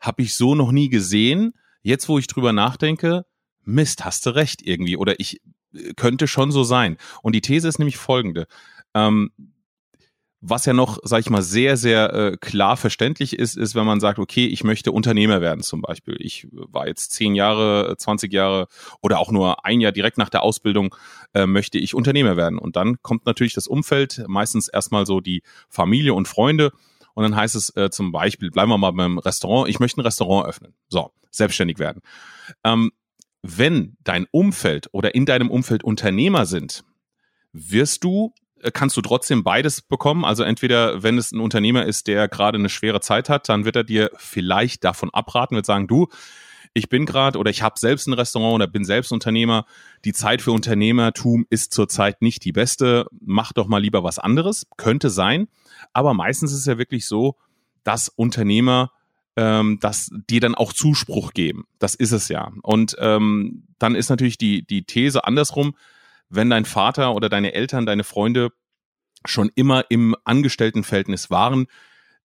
habe 0.00 0.22
ich 0.22 0.34
so 0.34 0.54
noch 0.54 0.72
nie 0.72 0.88
gesehen 0.88 1.52
Jetzt, 1.86 2.08
wo 2.08 2.18
ich 2.18 2.26
drüber 2.26 2.52
nachdenke, 2.52 3.26
Mist, 3.62 4.04
hast 4.04 4.26
du 4.26 4.30
recht 4.30 4.60
irgendwie. 4.60 4.96
Oder 4.96 5.20
ich 5.20 5.40
äh, 5.72 5.94
könnte 5.94 6.26
schon 6.26 6.50
so 6.50 6.64
sein. 6.64 6.96
Und 7.22 7.36
die 7.36 7.40
These 7.40 7.68
ist 7.68 7.78
nämlich 7.78 7.96
folgende. 7.96 8.48
Ähm, 8.92 9.30
was 10.40 10.66
ja 10.66 10.72
noch, 10.72 10.98
sag 11.04 11.20
ich 11.20 11.30
mal, 11.30 11.42
sehr, 11.42 11.76
sehr 11.76 12.12
äh, 12.12 12.36
klar 12.38 12.76
verständlich 12.76 13.38
ist, 13.38 13.56
ist, 13.56 13.76
wenn 13.76 13.86
man 13.86 14.00
sagt, 14.00 14.18
okay, 14.18 14.46
ich 14.48 14.64
möchte 14.64 14.90
Unternehmer 14.90 15.40
werden 15.40 15.62
zum 15.62 15.80
Beispiel. 15.80 16.16
Ich 16.18 16.48
war 16.50 16.88
jetzt 16.88 17.12
zehn 17.12 17.36
Jahre, 17.36 17.94
20 17.96 18.32
Jahre 18.32 18.66
oder 19.00 19.20
auch 19.20 19.30
nur 19.30 19.64
ein 19.64 19.80
Jahr 19.80 19.92
direkt 19.92 20.18
nach 20.18 20.28
der 20.28 20.42
Ausbildung 20.42 20.92
äh, 21.34 21.46
möchte 21.46 21.78
ich 21.78 21.94
Unternehmer 21.94 22.36
werden. 22.36 22.58
Und 22.58 22.74
dann 22.74 23.00
kommt 23.02 23.26
natürlich 23.26 23.54
das 23.54 23.68
Umfeld, 23.68 24.24
meistens 24.26 24.66
erstmal 24.66 25.06
so 25.06 25.20
die 25.20 25.44
Familie 25.68 26.14
und 26.14 26.26
Freunde 26.26 26.72
und 27.16 27.22
dann 27.22 27.34
heißt 27.34 27.56
es 27.56 27.74
äh, 27.76 27.88
zum 27.88 28.12
Beispiel, 28.12 28.50
bleiben 28.50 28.70
wir 28.70 28.76
mal 28.76 28.90
beim 28.90 29.16
Restaurant, 29.18 29.70
ich 29.70 29.80
möchte 29.80 29.98
ein 29.98 30.04
Restaurant 30.04 30.46
öffnen. 30.46 30.74
So, 30.88 31.12
selbstständig 31.30 31.78
werden. 31.78 32.02
Ähm, 32.62 32.92
wenn 33.40 33.96
dein 34.04 34.26
Umfeld 34.32 34.88
oder 34.92 35.14
in 35.14 35.24
deinem 35.24 35.50
Umfeld 35.50 35.82
Unternehmer 35.82 36.44
sind, 36.44 36.84
wirst 37.52 38.04
du 38.04 38.34
äh, 38.60 38.70
kannst 38.70 38.98
du 38.98 39.00
trotzdem 39.00 39.44
beides 39.44 39.80
bekommen. 39.80 40.26
Also 40.26 40.42
entweder, 40.42 41.02
wenn 41.02 41.16
es 41.16 41.32
ein 41.32 41.40
Unternehmer 41.40 41.86
ist, 41.86 42.06
der 42.06 42.28
gerade 42.28 42.58
eine 42.58 42.68
schwere 42.68 43.00
Zeit 43.00 43.30
hat, 43.30 43.48
dann 43.48 43.64
wird 43.64 43.76
er 43.76 43.84
dir 43.84 44.10
vielleicht 44.16 44.84
davon 44.84 45.08
abraten, 45.08 45.56
wird 45.56 45.64
sagen, 45.64 45.86
du, 45.88 46.08
ich 46.74 46.88
bin 46.88 47.06
gerade 47.06 47.38
oder 47.38 47.50
ich 47.50 47.62
habe 47.62 47.78
selbst 47.78 48.06
ein 48.06 48.12
Restaurant 48.12 48.54
oder 48.54 48.66
bin 48.66 48.84
selbst 48.84 49.12
Unternehmer. 49.12 49.66
Die 50.04 50.12
Zeit 50.12 50.42
für 50.42 50.52
Unternehmertum 50.52 51.46
ist 51.50 51.72
zurzeit 51.72 52.22
nicht 52.22 52.44
die 52.44 52.52
beste. 52.52 53.06
Mach 53.20 53.52
doch 53.52 53.66
mal 53.66 53.78
lieber 53.78 54.04
was 54.04 54.18
anderes. 54.18 54.66
Könnte 54.76 55.10
sein. 55.10 55.48
Aber 55.92 56.14
meistens 56.14 56.52
ist 56.52 56.60
es 56.60 56.66
ja 56.66 56.78
wirklich 56.78 57.06
so, 57.06 57.36
dass 57.84 58.08
Unternehmer 58.08 58.90
ähm, 59.36 59.78
dass 59.80 60.10
die 60.30 60.40
dann 60.40 60.54
auch 60.54 60.72
Zuspruch 60.72 61.32
geben. 61.34 61.66
Das 61.78 61.94
ist 61.94 62.12
es 62.12 62.28
ja. 62.28 62.50
Und 62.62 62.96
ähm, 62.98 63.64
dann 63.78 63.94
ist 63.94 64.08
natürlich 64.08 64.38
die, 64.38 64.66
die 64.66 64.84
These 64.84 65.24
andersrum, 65.24 65.76
wenn 66.28 66.50
dein 66.50 66.64
Vater 66.64 67.14
oder 67.14 67.28
deine 67.28 67.52
Eltern, 67.52 67.86
deine 67.86 68.04
Freunde 68.04 68.50
schon 69.24 69.50
immer 69.54 69.84
im 69.90 70.16
Angestelltenverhältnis 70.24 71.30
waren, 71.30 71.66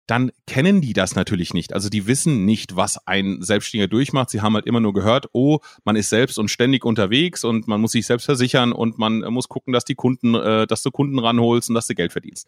dann 0.08 0.32
kennen 0.46 0.82
die 0.82 0.94
das 0.94 1.16
natürlich 1.16 1.54
nicht. 1.54 1.74
Also 1.74 1.90
die 1.90 2.08
wissen 2.08 2.44
nicht, 2.46 2.76
was 2.76 3.08
ein 3.08 3.42
Selbstständiger 3.42 3.88
durchmacht. 3.88 4.30
Sie 4.30 4.42
haben 4.42 4.56
halt 4.56 4.66
immer 4.66 4.80
nur 4.80 4.94
gehört, 4.94 5.28
oh, 5.32 5.60
man 5.84 5.96
ist 5.96 6.10
selbst 6.10 6.38
und 6.38 6.50
ständig 6.50 6.84
unterwegs 6.84 7.44
und 7.44 7.68
man 7.68 7.80
muss 7.80 7.94
sich 7.94 8.06
selbst 8.06 8.26
versichern 8.26 8.74
und 8.74 8.98
man 8.98 9.20
muss 9.32 9.48
gucken, 9.48 9.74
dass 9.74 9.86
die 9.86 9.96
Kunden, 9.96 10.36
äh, 10.36 10.68
dass 10.68 10.84
du 10.84 10.92
Kunden 10.92 11.20
ranholst 11.20 11.70
und 11.70 11.76
dass 11.76 11.88
du 11.88 11.96
Geld 11.96 12.12
verdienst. 12.12 12.48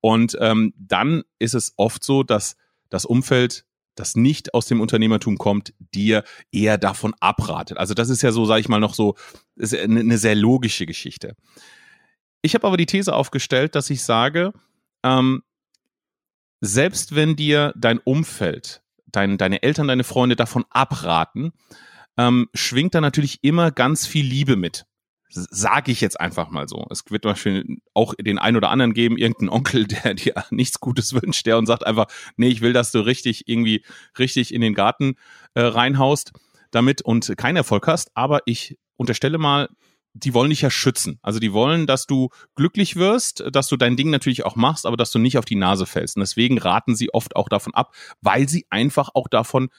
Und 0.00 0.36
ähm, 0.40 0.74
dann 0.76 1.22
ist 1.38 1.54
es 1.54 1.74
oft 1.76 2.04
so, 2.04 2.22
dass 2.22 2.56
das 2.90 3.04
Umfeld 3.04 3.64
das 3.94 4.16
nicht 4.16 4.54
aus 4.54 4.66
dem 4.66 4.80
Unternehmertum 4.80 5.38
kommt, 5.38 5.74
dir 5.78 6.24
eher 6.50 6.78
davon 6.78 7.14
abratet. 7.20 7.78
Also 7.78 7.94
das 7.94 8.08
ist 8.08 8.22
ja 8.22 8.32
so, 8.32 8.44
sage 8.44 8.60
ich 8.60 8.68
mal, 8.68 8.80
noch 8.80 8.94
so 8.94 9.16
eine 9.58 10.18
sehr 10.18 10.34
logische 10.34 10.86
Geschichte. 10.86 11.36
Ich 12.42 12.54
habe 12.54 12.66
aber 12.66 12.76
die 12.76 12.86
These 12.86 13.14
aufgestellt, 13.14 13.74
dass 13.74 13.90
ich 13.90 14.02
sage, 14.02 14.52
ähm, 15.02 15.42
selbst 16.62 17.14
wenn 17.16 17.36
dir 17.36 17.74
dein 17.76 17.98
Umfeld, 17.98 18.82
dein, 19.06 19.36
deine 19.36 19.62
Eltern, 19.62 19.88
deine 19.88 20.04
Freunde 20.04 20.36
davon 20.36 20.64
abraten, 20.70 21.52
ähm, 22.16 22.48
schwingt 22.54 22.94
da 22.94 23.00
natürlich 23.00 23.42
immer 23.42 23.72
ganz 23.72 24.06
viel 24.06 24.24
Liebe 24.24 24.56
mit 24.56 24.86
Sage 25.34 25.92
ich 25.92 26.02
jetzt 26.02 26.20
einfach 26.20 26.50
mal 26.50 26.68
so. 26.68 26.86
Es 26.90 27.04
wird 27.08 27.24
wahrscheinlich 27.24 27.80
auch 27.94 28.14
den 28.20 28.38
einen 28.38 28.58
oder 28.58 28.68
anderen 28.68 28.92
geben, 28.92 29.16
irgendeinen 29.16 29.48
Onkel, 29.56 29.86
der 29.86 30.12
dir 30.12 30.34
nichts 30.50 30.78
Gutes 30.78 31.14
wünscht, 31.14 31.46
der 31.46 31.56
und 31.56 31.64
sagt 31.64 31.86
einfach, 31.86 32.06
nee, 32.36 32.48
ich 32.48 32.60
will, 32.60 32.74
dass 32.74 32.92
du 32.92 33.00
richtig 33.00 33.48
irgendwie 33.48 33.82
richtig 34.18 34.52
in 34.52 34.60
den 34.60 34.74
Garten 34.74 35.14
äh, 35.54 35.62
reinhaust 35.62 36.32
damit 36.70 37.00
und 37.00 37.34
keinen 37.38 37.56
Erfolg 37.56 37.86
hast. 37.86 38.10
Aber 38.14 38.40
ich 38.44 38.76
unterstelle 38.96 39.38
mal, 39.38 39.70
die 40.14 40.34
wollen 40.34 40.50
dich 40.50 40.60
ja 40.60 40.70
schützen. 40.70 41.18
Also 41.22 41.38
die 41.38 41.52
wollen, 41.52 41.86
dass 41.86 42.06
du 42.06 42.28
glücklich 42.54 42.96
wirst, 42.96 43.44
dass 43.50 43.68
du 43.68 43.76
dein 43.76 43.96
Ding 43.96 44.10
natürlich 44.10 44.44
auch 44.44 44.56
machst, 44.56 44.86
aber 44.86 44.96
dass 44.96 45.10
du 45.10 45.18
nicht 45.18 45.38
auf 45.38 45.44
die 45.44 45.56
Nase 45.56 45.86
fällst. 45.86 46.16
Und 46.16 46.20
deswegen 46.20 46.58
raten 46.58 46.94
sie 46.94 47.12
oft 47.14 47.36
auch 47.36 47.48
davon 47.48 47.74
ab, 47.74 47.94
weil 48.20 48.48
sie 48.48 48.66
einfach 48.70 49.10
auch 49.14 49.28
davon 49.28 49.70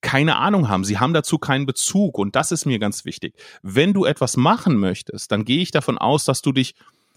keine 0.00 0.36
Ahnung 0.36 0.68
haben. 0.68 0.84
Sie 0.84 0.98
haben 0.98 1.14
dazu 1.14 1.38
keinen 1.38 1.64
Bezug 1.64 2.18
und 2.18 2.36
das 2.36 2.52
ist 2.52 2.66
mir 2.66 2.78
ganz 2.78 3.06
wichtig. 3.06 3.34
Wenn 3.62 3.94
du 3.94 4.04
etwas 4.04 4.36
machen 4.36 4.76
möchtest, 4.76 5.32
dann 5.32 5.46
gehe 5.46 5.62
ich 5.62 5.70
davon 5.70 5.96
aus, 5.96 6.26
dass 6.26 6.42
du 6.42 6.52
dich, 6.52 6.74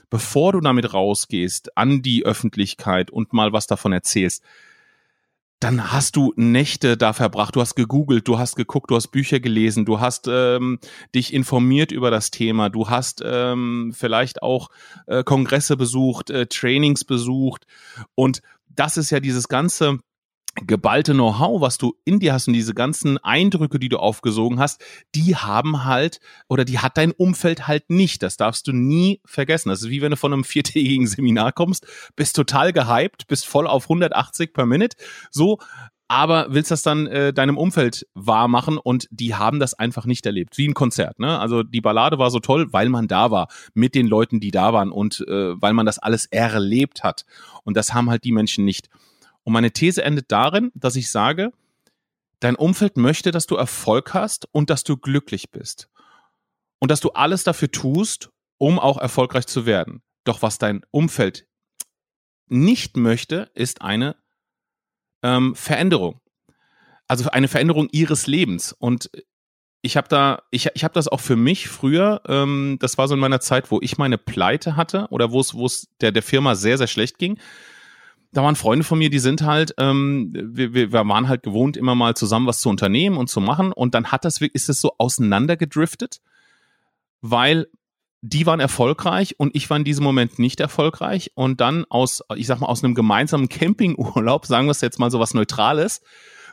bevor 0.09 0.53
du 0.53 0.61
damit 0.61 0.93
rausgehst, 0.93 1.77
an 1.77 2.01
die 2.01 2.25
Öffentlichkeit 2.25 3.11
und 3.11 3.33
mal 3.33 3.51
was 3.51 3.67
davon 3.67 3.91
erzählst, 3.91 4.41
dann 5.59 5.91
hast 5.91 6.15
du 6.15 6.33
Nächte 6.35 6.97
da 6.97 7.13
verbracht, 7.13 7.55
du 7.55 7.61
hast 7.61 7.75
gegoogelt, 7.75 8.27
du 8.27 8.37
hast 8.37 8.55
geguckt, 8.55 8.91
du 8.91 8.95
hast 8.95 9.07
Bücher 9.07 9.39
gelesen, 9.39 9.85
du 9.85 9.99
hast 9.99 10.27
ähm, 10.29 10.79
dich 11.15 11.33
informiert 11.33 11.91
über 11.91 12.11
das 12.11 12.29
Thema, 12.29 12.69
du 12.69 12.89
hast 12.89 13.23
ähm, 13.25 13.91
vielleicht 13.95 14.43
auch 14.43 14.69
äh, 15.07 15.23
Kongresse 15.23 15.75
besucht, 15.75 16.29
äh, 16.29 16.45
Trainings 16.45 17.05
besucht. 17.05 17.65
Und 18.13 18.41
das 18.69 18.97
ist 18.97 19.09
ja 19.09 19.19
dieses 19.19 19.47
ganze 19.47 19.99
geballte 20.65 21.13
Know-how, 21.13 21.61
was 21.61 21.77
du 21.77 21.95
in 22.03 22.19
dir 22.19 22.33
hast 22.33 22.47
und 22.47 22.53
diese 22.53 22.73
ganzen 22.73 23.17
Eindrücke, 23.19 23.79
die 23.79 23.89
du 23.89 23.97
aufgesogen 23.97 24.59
hast, 24.59 24.83
die 25.13 25.35
haben 25.35 25.83
halt 25.85 26.19
oder 26.47 26.65
die 26.65 26.79
hat 26.79 26.97
dein 26.97 27.11
Umfeld 27.11 27.67
halt 27.67 27.89
nicht. 27.89 28.23
Das 28.23 28.37
darfst 28.37 28.67
du 28.67 28.73
nie 28.73 29.21
vergessen. 29.25 29.69
Das 29.69 29.83
ist 29.83 29.89
wie 29.89 30.01
wenn 30.01 30.11
du 30.11 30.17
von 30.17 30.33
einem 30.33 30.43
viertägigen 30.43 31.07
Seminar 31.07 31.51
kommst, 31.51 31.85
bist 32.15 32.35
total 32.35 32.73
gehypt, 32.73 33.27
bist 33.27 33.45
voll 33.45 33.67
auf 33.67 33.83
180 33.83 34.53
per 34.53 34.65
Minute, 34.65 34.97
so, 35.29 35.59
aber 36.07 36.47
willst 36.49 36.71
das 36.71 36.83
dann 36.83 37.05
äh, 37.07 37.33
deinem 37.33 37.57
Umfeld 37.57 38.07
wahr 38.13 38.47
machen 38.47 38.77
und 38.77 39.07
die 39.11 39.35
haben 39.35 39.59
das 39.59 39.73
einfach 39.73 40.05
nicht 40.05 40.25
erlebt. 40.25 40.57
Wie 40.57 40.67
ein 40.67 40.73
Konzert, 40.73 41.19
ne? 41.19 41.37
Also 41.37 41.63
die 41.63 41.81
Ballade 41.81 42.17
war 42.17 42.31
so 42.31 42.39
toll, 42.39 42.71
weil 42.71 42.87
man 42.87 43.07
da 43.07 43.29
war, 43.29 43.49
mit 43.73 43.93
den 43.93 44.07
Leuten, 44.07 44.39
die 44.39 44.51
da 44.51 44.71
waren 44.71 44.91
und 44.91 45.25
äh, 45.27 45.61
weil 45.61 45.73
man 45.73 45.85
das 45.85 45.99
alles 45.99 46.25
erlebt 46.27 47.03
hat. 47.03 47.25
Und 47.63 47.75
das 47.75 47.93
haben 47.93 48.09
halt 48.09 48.23
die 48.23 48.31
Menschen 48.31 48.63
nicht. 48.63 48.89
Und 49.47 49.53
meine 49.53 49.71
These 49.71 50.03
endet 50.03 50.29
darin, 50.33 50.73
dass 50.75 50.97
ich 50.97 51.09
sage, 51.09 51.53
dein 52.41 52.57
Umfeld 52.57 52.97
möchte, 52.97 53.31
dass 53.31 53.47
du 53.47 53.55
Erfolg 53.55 54.13
hast 54.13 54.45
und 54.51 54.69
dass 54.69 54.83
du 54.83 54.97
glücklich 54.97 55.51
bist. 55.51 55.87
Und 56.79 56.91
dass 56.91 56.99
du 56.99 57.11
alles 57.11 57.45
dafür 57.45 57.71
tust, 57.71 58.29
um 58.57 58.77
auch 58.77 58.97
erfolgreich 58.97 59.47
zu 59.47 59.65
werden. 59.65 60.01
Doch 60.25 60.41
was 60.41 60.57
dein 60.57 60.81
Umfeld 60.91 61.47
nicht 62.47 62.97
möchte, 62.97 63.49
ist 63.53 63.81
eine 63.81 64.17
ähm, 65.23 65.55
Veränderung. 65.55 66.19
Also 67.07 67.29
eine 67.29 67.47
Veränderung 67.47 67.87
ihres 67.93 68.27
Lebens. 68.27 68.73
Und 68.73 69.09
ich 69.81 69.95
habe 69.95 70.09
da, 70.09 70.43
ich, 70.51 70.67
ich 70.73 70.83
habe 70.83 70.93
das 70.93 71.07
auch 71.07 71.21
für 71.21 71.37
mich 71.37 71.69
früher, 71.69 72.21
ähm, 72.27 72.79
das 72.81 72.97
war 72.97 73.07
so 73.07 73.13
in 73.13 73.21
meiner 73.21 73.39
Zeit, 73.39 73.71
wo 73.71 73.79
ich 73.81 73.97
meine 73.97 74.17
Pleite 74.17 74.75
hatte 74.75 75.07
oder 75.09 75.31
wo 75.31 75.39
es, 75.39 75.87
der, 76.01 76.11
der 76.11 76.23
Firma 76.23 76.55
sehr, 76.55 76.77
sehr 76.77 76.87
schlecht 76.87 77.17
ging 77.17 77.39
da 78.31 78.43
waren 78.43 78.55
Freunde 78.55 78.83
von 78.83 78.99
mir, 78.99 79.09
die 79.09 79.19
sind 79.19 79.41
halt, 79.41 79.73
ähm, 79.77 80.31
wir, 80.33 80.73
wir 80.73 80.91
waren 80.93 81.27
halt 81.27 81.43
gewohnt, 81.43 81.77
immer 81.77 81.95
mal 81.95 82.15
zusammen 82.15 82.47
was 82.47 82.59
zu 82.59 82.69
unternehmen 82.69 83.17
und 83.17 83.29
zu 83.29 83.41
machen. 83.41 83.71
Und 83.71 83.95
dann 83.95 84.11
hat 84.11 84.25
das, 84.25 84.41
ist 84.41 84.69
es 84.69 84.81
so 84.81 84.93
auseinandergedriftet, 84.97 86.21
weil 87.21 87.67
die 88.21 88.45
waren 88.45 88.59
erfolgreich 88.59 89.39
und 89.39 89.55
ich 89.55 89.69
war 89.69 89.77
in 89.77 89.83
diesem 89.83 90.03
Moment 90.03 90.39
nicht 90.39 90.59
erfolgreich. 90.59 91.31
Und 91.35 91.61
dann 91.61 91.85
aus, 91.89 92.23
ich 92.35 92.47
sag 92.47 92.59
mal, 92.59 92.67
aus 92.67 92.83
einem 92.83 92.95
gemeinsamen 92.95 93.49
Campingurlaub, 93.49 94.45
sagen 94.45 94.67
wir 94.67 94.71
es 94.71 94.81
jetzt 94.81 94.99
mal 94.99 95.11
so 95.11 95.19
was 95.19 95.33
Neutrales, 95.33 96.01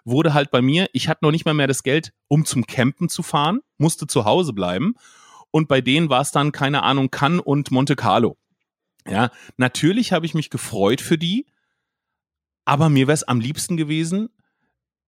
wurde 0.04 0.34
halt 0.34 0.50
bei 0.50 0.60
mir, 0.62 0.88
ich 0.92 1.08
hatte 1.08 1.24
noch 1.24 1.30
nicht 1.30 1.46
mal 1.46 1.54
mehr 1.54 1.66
das 1.66 1.82
Geld, 1.82 2.12
um 2.28 2.44
zum 2.44 2.66
Campen 2.66 3.08
zu 3.08 3.22
fahren, 3.22 3.60
musste 3.78 4.06
zu 4.06 4.24
Hause 4.24 4.52
bleiben. 4.52 4.94
Und 5.50 5.68
bei 5.68 5.80
denen 5.80 6.10
war 6.10 6.20
es 6.20 6.30
dann, 6.30 6.52
keine 6.52 6.82
Ahnung, 6.82 7.10
Cannes 7.10 7.40
und 7.40 7.70
Monte 7.70 7.96
Carlo. 7.96 8.36
Ja, 9.08 9.30
natürlich 9.56 10.12
habe 10.12 10.26
ich 10.26 10.34
mich 10.34 10.50
gefreut 10.50 11.00
für 11.00 11.18
die, 11.18 11.46
aber 12.64 12.88
mir 12.88 13.06
wäre 13.06 13.14
es 13.14 13.24
am 13.24 13.40
liebsten 13.40 13.76
gewesen, 13.76 14.28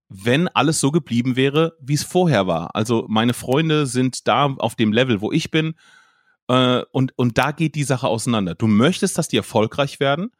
wenn 0.08 0.48
alles 0.48 0.80
so 0.80 0.90
geblieben 0.90 1.36
wäre, 1.36 1.76
wie 1.80 1.94
es 1.94 2.04
vorher 2.04 2.46
war. 2.46 2.74
Also 2.74 3.06
meine 3.08 3.34
Freunde 3.34 3.86
sind 3.86 4.28
da 4.28 4.46
auf 4.46 4.76
dem 4.76 4.92
Level, 4.92 5.20
wo 5.20 5.32
ich 5.32 5.50
bin. 5.50 5.74
Äh, 6.48 6.82
und, 6.92 7.12
und 7.18 7.38
da 7.38 7.50
geht 7.52 7.74
die 7.74 7.84
Sache 7.84 8.06
auseinander. 8.06 8.54
Du 8.54 8.66
möchtest, 8.66 9.18
dass 9.18 9.28
die 9.28 9.36
erfolgreich 9.36 9.98
werden, 9.98 10.30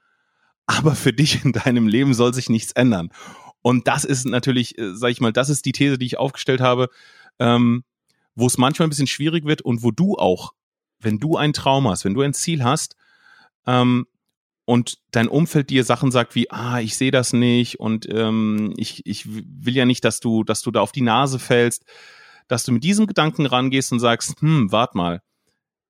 aber 0.66 0.94
für 0.94 1.12
dich 1.12 1.44
in 1.44 1.52
deinem 1.52 1.88
Leben 1.88 2.14
soll 2.14 2.32
sich 2.32 2.48
nichts 2.48 2.72
ändern. 2.72 3.10
Und 3.62 3.88
das 3.88 4.04
ist 4.04 4.26
natürlich, 4.26 4.78
äh, 4.78 4.94
sag 4.94 5.10
ich 5.10 5.20
mal, 5.20 5.32
das 5.32 5.48
ist 5.48 5.64
die 5.64 5.72
These, 5.72 5.98
die 5.98 6.06
ich 6.06 6.18
aufgestellt 6.18 6.60
habe, 6.60 6.88
ähm, 7.40 7.82
wo 8.36 8.46
es 8.46 8.58
manchmal 8.58 8.86
ein 8.86 8.90
bisschen 8.90 9.08
schwierig 9.08 9.44
wird 9.44 9.62
und 9.62 9.82
wo 9.82 9.90
du 9.90 10.14
auch, 10.16 10.52
wenn 11.00 11.18
du 11.18 11.36
ein 11.36 11.52
Traum 11.52 11.88
hast, 11.88 12.04
wenn 12.04 12.14
du 12.14 12.20
ein 12.20 12.34
Ziel 12.34 12.62
hast, 12.62 12.94
ähm, 13.66 14.06
und 14.66 14.98
dein 15.12 15.28
Umfeld 15.28 15.70
dir 15.70 15.84
Sachen 15.84 16.10
sagt 16.10 16.34
wie, 16.34 16.50
ah, 16.50 16.80
ich 16.80 16.96
sehe 16.96 17.12
das 17.12 17.32
nicht 17.32 17.80
und 17.80 18.06
ähm, 18.12 18.74
ich, 18.76 19.06
ich 19.06 19.24
will 19.26 19.74
ja 19.74 19.86
nicht, 19.86 20.04
dass 20.04 20.20
du, 20.20 20.44
dass 20.44 20.60
du 20.60 20.70
da 20.70 20.80
auf 20.80 20.92
die 20.92 21.02
Nase 21.02 21.38
fällst, 21.38 21.84
dass 22.48 22.64
du 22.64 22.72
mit 22.72 22.84
diesem 22.84 23.06
Gedanken 23.06 23.46
rangehst 23.46 23.92
und 23.92 24.00
sagst, 24.00 24.40
hm, 24.40 24.72
wart 24.72 24.94
mal, 24.94 25.22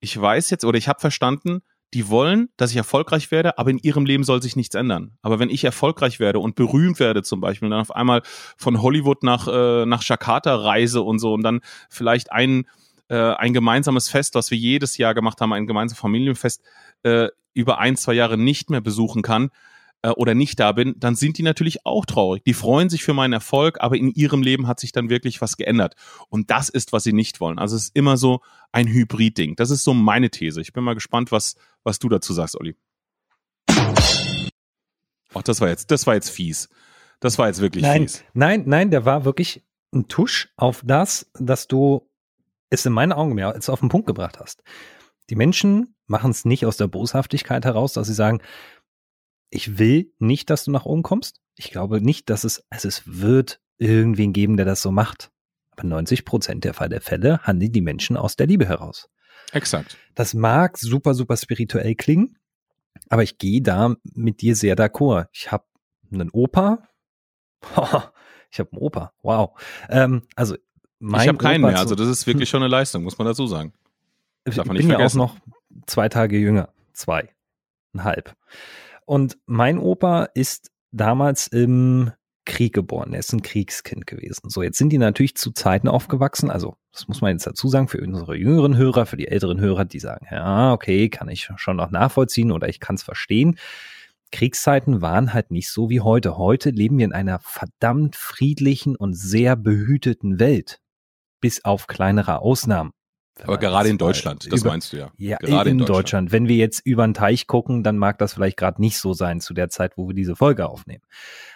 ich 0.00 0.21
weiß 0.21 0.50
jetzt 0.50 0.64
oder 0.64 0.76
ich 0.76 0.88
habe 0.88 1.00
verstanden, 1.00 1.62
die 1.95 2.09
wollen, 2.11 2.50
dass 2.59 2.71
ich 2.71 2.76
erfolgreich 2.76 3.30
werde, 3.30 3.59
aber 3.59 3.71
in 3.71 3.78
ihrem 3.78 4.04
Leben 4.04 4.25
soll 4.25 4.42
sich 4.42 4.56
nichts 4.56 4.75
ändern. 4.75 5.16
Aber 5.23 5.38
wenn 5.38 5.49
ich 5.49 5.64
erfolgreich 5.64 6.21
werde 6.21 6.38
und 6.38 6.54
berühmt 6.54 7.00
werde 7.00 7.23
zum 7.23 7.40
Beispiel 7.40 7.66
und 7.66 7.71
dann 7.71 7.80
auf 7.80 7.95
einmal 7.95 8.23
von 8.59 8.83
Hollywood 8.83 9.23
nach, 9.23 9.49
äh, 9.49 9.87
nach 9.87 10.02
Jakarta 10.02 10.54
reise 10.54 11.00
und 11.00 11.18
so 11.18 11.33
und 11.33 11.42
dann 11.42 11.61
vielleicht 11.88 12.30
ein, 12.30 12.66
äh, 13.09 13.16
ein 13.16 13.54
gemeinsames 13.54 14.11
Fest, 14.11 14.35
was 14.35 14.50
wir 14.50 14.59
jedes 14.59 14.99
Jahr 14.99 15.14
gemacht 15.14 15.40
haben, 15.40 15.54
ein 15.54 15.66
gemeinsames 15.66 15.99
Familienfest, 15.99 16.61
äh, 17.04 17.28
über 17.56 17.78
ein, 17.78 17.96
zwei 17.96 18.14
Jahre 18.14 18.36
nicht 18.36 18.70
mehr 18.70 18.80
besuchen 18.80 19.22
kann 19.22 19.50
äh, 20.02 20.10
oder 20.10 20.34
nicht 20.34 20.60
da 20.60 20.72
bin, 20.72 20.94
dann 20.98 21.16
sind 21.16 21.38
die 21.38 21.42
natürlich 21.42 21.84
auch 21.86 22.04
traurig. 22.04 22.44
Die 22.44 22.54
freuen 22.54 22.88
sich 22.88 23.02
für 23.02 23.14
meinen 23.14 23.32
Erfolg, 23.32 23.80
aber 23.80 23.96
in 23.96 24.10
ihrem 24.12 24.42
Leben 24.42 24.66
hat 24.66 24.78
sich 24.78 24.92
dann 24.92 25.10
wirklich 25.10 25.40
was 25.40 25.56
geändert. 25.56 25.94
Und 26.28 26.50
das 26.50 26.68
ist, 26.68 26.92
was 26.92 27.02
sie 27.04 27.12
nicht 27.12 27.40
wollen. 27.40 27.58
Also 27.58 27.76
es 27.76 27.84
ist 27.84 27.96
immer 27.96 28.16
so 28.16 28.40
ein 28.72 28.86
Hybrid-Ding. 28.86 29.56
Das 29.56 29.70
ist 29.70 29.84
so 29.84 29.94
meine 29.94 30.30
These. 30.30 30.60
Ich 30.60 30.72
bin 30.72 30.84
mal 30.84 30.94
gespannt, 30.94 31.32
was, 31.32 31.56
was 31.82 31.98
du 31.98 32.08
dazu 32.08 32.32
sagst, 32.32 32.56
Olli. 32.60 32.76
Ach, 35.34 35.42
das 35.42 35.60
war 35.60 35.68
jetzt, 35.68 35.90
das 35.90 36.06
war 36.06 36.14
jetzt 36.14 36.30
fies. 36.30 36.68
Das 37.20 37.38
war 37.38 37.48
jetzt 37.48 37.60
wirklich 37.60 37.82
nein, 37.82 38.02
fies. 38.02 38.25
Nein, 38.34 38.64
nein, 38.66 38.90
der 38.90 39.04
war 39.04 39.25
wirklich 39.25 39.64
ein 39.92 40.08
Tusch 40.08 40.52
auf 40.56 40.82
das, 40.84 41.30
dass 41.34 41.68
du 41.68 42.08
es 42.70 42.84
in 42.84 42.92
meinen 42.92 43.12
Augen 43.12 43.34
mehr 43.34 43.48
als 43.48 43.68
auf 43.68 43.80
den 43.80 43.88
Punkt 43.88 44.06
gebracht 44.06 44.38
hast. 44.38 44.62
Die 45.30 45.36
Menschen 45.36 45.95
machen 46.06 46.30
es 46.30 46.44
nicht 46.44 46.66
aus 46.66 46.76
der 46.76 46.88
Boshaftigkeit 46.88 47.64
heraus, 47.64 47.92
dass 47.92 48.06
sie 48.06 48.14
sagen, 48.14 48.40
ich 49.50 49.78
will 49.78 50.12
nicht, 50.18 50.50
dass 50.50 50.64
du 50.64 50.70
nach 50.70 50.84
oben 50.84 51.02
kommst. 51.02 51.40
Ich 51.56 51.70
glaube 51.70 52.00
nicht, 52.00 52.30
dass 52.30 52.44
es, 52.44 52.64
also 52.70 52.88
es 52.88 53.02
wird 53.06 53.60
irgendwen 53.78 54.32
geben, 54.32 54.56
der 54.56 54.66
das 54.66 54.82
so 54.82 54.90
macht. 54.90 55.30
Aber 55.70 55.84
90 55.84 56.25
Prozent 56.25 56.64
der 56.64 56.75
Fall 56.75 56.88
der 56.88 57.00
Fälle 57.00 57.40
handeln 57.42 57.72
die 57.72 57.80
Menschen 57.80 58.16
aus 58.16 58.36
der 58.36 58.46
Liebe 58.46 58.66
heraus. 58.66 59.08
Exakt. 59.52 59.96
Das 60.14 60.34
mag 60.34 60.78
super, 60.78 61.14
super 61.14 61.36
spirituell 61.36 61.94
klingen, 61.94 62.38
aber 63.08 63.22
ich 63.22 63.38
gehe 63.38 63.62
da 63.62 63.94
mit 64.14 64.40
dir 64.40 64.56
sehr 64.56 64.76
d'accord. 64.76 65.28
Ich 65.32 65.52
habe 65.52 65.64
einen 66.12 66.30
Opa. 66.30 66.88
ich 68.50 68.58
habe 68.58 68.72
einen 68.72 68.80
Opa. 68.80 69.12
Wow. 69.22 69.58
Ähm, 69.88 70.22
also 70.34 70.56
mein 70.98 71.22
ich 71.22 71.28
habe 71.28 71.38
keinen 71.38 71.64
Opa 71.64 71.72
mehr. 71.72 71.80
Also 71.80 71.94
das 71.94 72.08
ist 72.08 72.26
wirklich 72.26 72.48
schon 72.48 72.62
eine 72.62 72.70
Leistung, 72.70 73.04
muss 73.04 73.18
man 73.18 73.26
dazu 73.26 73.46
sagen. 73.46 73.72
Darf 74.44 74.64
man 74.64 74.76
ich 74.76 74.82
bin 74.82 74.98
ja 74.98 75.04
auch 75.04 75.14
noch 75.14 75.36
zwei 75.87 76.09
Tage 76.09 76.38
jünger. 76.38 76.71
Zwei. 76.92 77.28
Ein 77.95 78.04
halb. 78.04 78.35
Und 79.04 79.38
mein 79.47 79.78
Opa 79.78 80.25
ist 80.35 80.71
damals 80.90 81.47
im 81.47 82.12
Krieg 82.45 82.73
geboren. 82.73 83.12
Er 83.12 83.18
ist 83.18 83.33
ein 83.33 83.42
Kriegskind 83.42 84.06
gewesen. 84.06 84.49
So, 84.49 84.62
jetzt 84.62 84.78
sind 84.78 84.90
die 84.90 84.99
natürlich 84.99 85.37
zu 85.37 85.50
Zeiten 85.50 85.88
aufgewachsen. 85.88 86.50
Also, 86.50 86.76
das 86.92 87.09
muss 87.09 87.21
man 87.21 87.33
jetzt 87.33 87.47
dazu 87.47 87.68
sagen, 87.68 87.88
für 87.88 88.00
unsere 88.00 88.37
jüngeren 88.37 88.76
Hörer, 88.76 89.04
für 89.04 89.16
die 89.16 89.28
älteren 89.28 89.61
Hörer, 89.61 89.85
die 89.85 89.99
sagen, 89.99 90.26
ja, 90.30 90.73
okay, 90.73 91.09
kann 91.09 91.28
ich 91.28 91.50
schon 91.56 91.76
noch 91.76 91.90
nachvollziehen 91.90 92.52
oder 92.52 92.68
ich 92.68 92.80
kann 92.80 92.97
es 92.97 93.02
verstehen. 93.02 93.59
Kriegszeiten 94.33 95.02
waren 95.02 95.35
halt 95.35 95.50
nicht 95.50 95.68
so 95.68 95.90
wie 95.90 96.00
heute. 96.00 96.37
Heute 96.37 96.71
leben 96.71 96.99
wir 96.99 97.04
in 97.04 97.12
einer 97.12 97.38
verdammt 97.40 98.16
friedlichen 98.16 98.97
und 98.97 99.14
sehr 99.14 99.56
behüteten 99.56 100.38
Welt. 100.38 100.80
Bis 101.40 101.64
auf 101.64 101.87
kleinere 101.87 102.40
Ausnahmen. 102.40 102.92
Aber 103.43 103.59
gerade 103.59 103.88
in 103.88 103.99
Deutschland, 103.99 104.50
das 104.50 104.61
über, 104.61 104.71
meinst 104.71 104.93
du 104.93 104.97
ja. 104.97 105.11
Ja, 105.19 105.37
gerade 105.37 105.71
in, 105.71 105.75
in 105.75 105.78
Deutschland. 105.81 105.99
Deutschland. 105.99 106.33
Wenn 106.33 106.49
wir 106.49 106.57
jetzt 106.57 106.81
über 106.87 107.07
den 107.07 107.14
Teich 107.14 107.47
gucken, 107.47 107.83
dann 107.83 107.99
mag 107.99 108.19
das 108.19 108.35
vielleicht 108.35 108.57
gerade 108.57 108.81
nicht 108.81 108.99
so 108.99 109.12
sein 109.12 109.40
zu 109.40 109.52
der 109.52 109.69
Zeit, 109.69 109.97
wo 109.97 110.09
wir 110.09 110.14
diese 110.14 110.37
Folge 110.37 110.69
aufnehmen. 110.69 111.02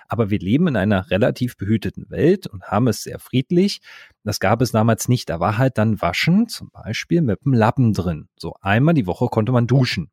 Aber 0.07 0.29
wir 0.29 0.39
leben 0.39 0.69
in 0.69 0.77
einer 0.77 1.11
relativ 1.11 1.57
behüteten 1.57 2.11
Welt 2.11 2.47
und 2.47 2.65
haben 2.65 2.89
es 2.89 3.03
sehr 3.03 3.19
friedlich. 3.19 3.81
Das 4.25 4.41
gab 4.41 4.61
es 4.61 4.73
damals 4.73 5.09
nicht. 5.09 5.31
Da 5.31 5.41
war 5.41 5.57
halt 5.57 5.79
dann 5.79 6.03
Waschen, 6.03 6.49
zum 6.49 6.71
Beispiel 6.71 7.23
mit 7.23 7.41
einem 7.45 7.55
Lappen 7.55 7.95
drin. 7.95 8.29
So 8.37 8.55
einmal 8.61 8.95
die 8.95 9.07
Woche 9.07 9.27
konnte 9.29 9.53
man 9.53 9.67
duschen. 9.67 10.11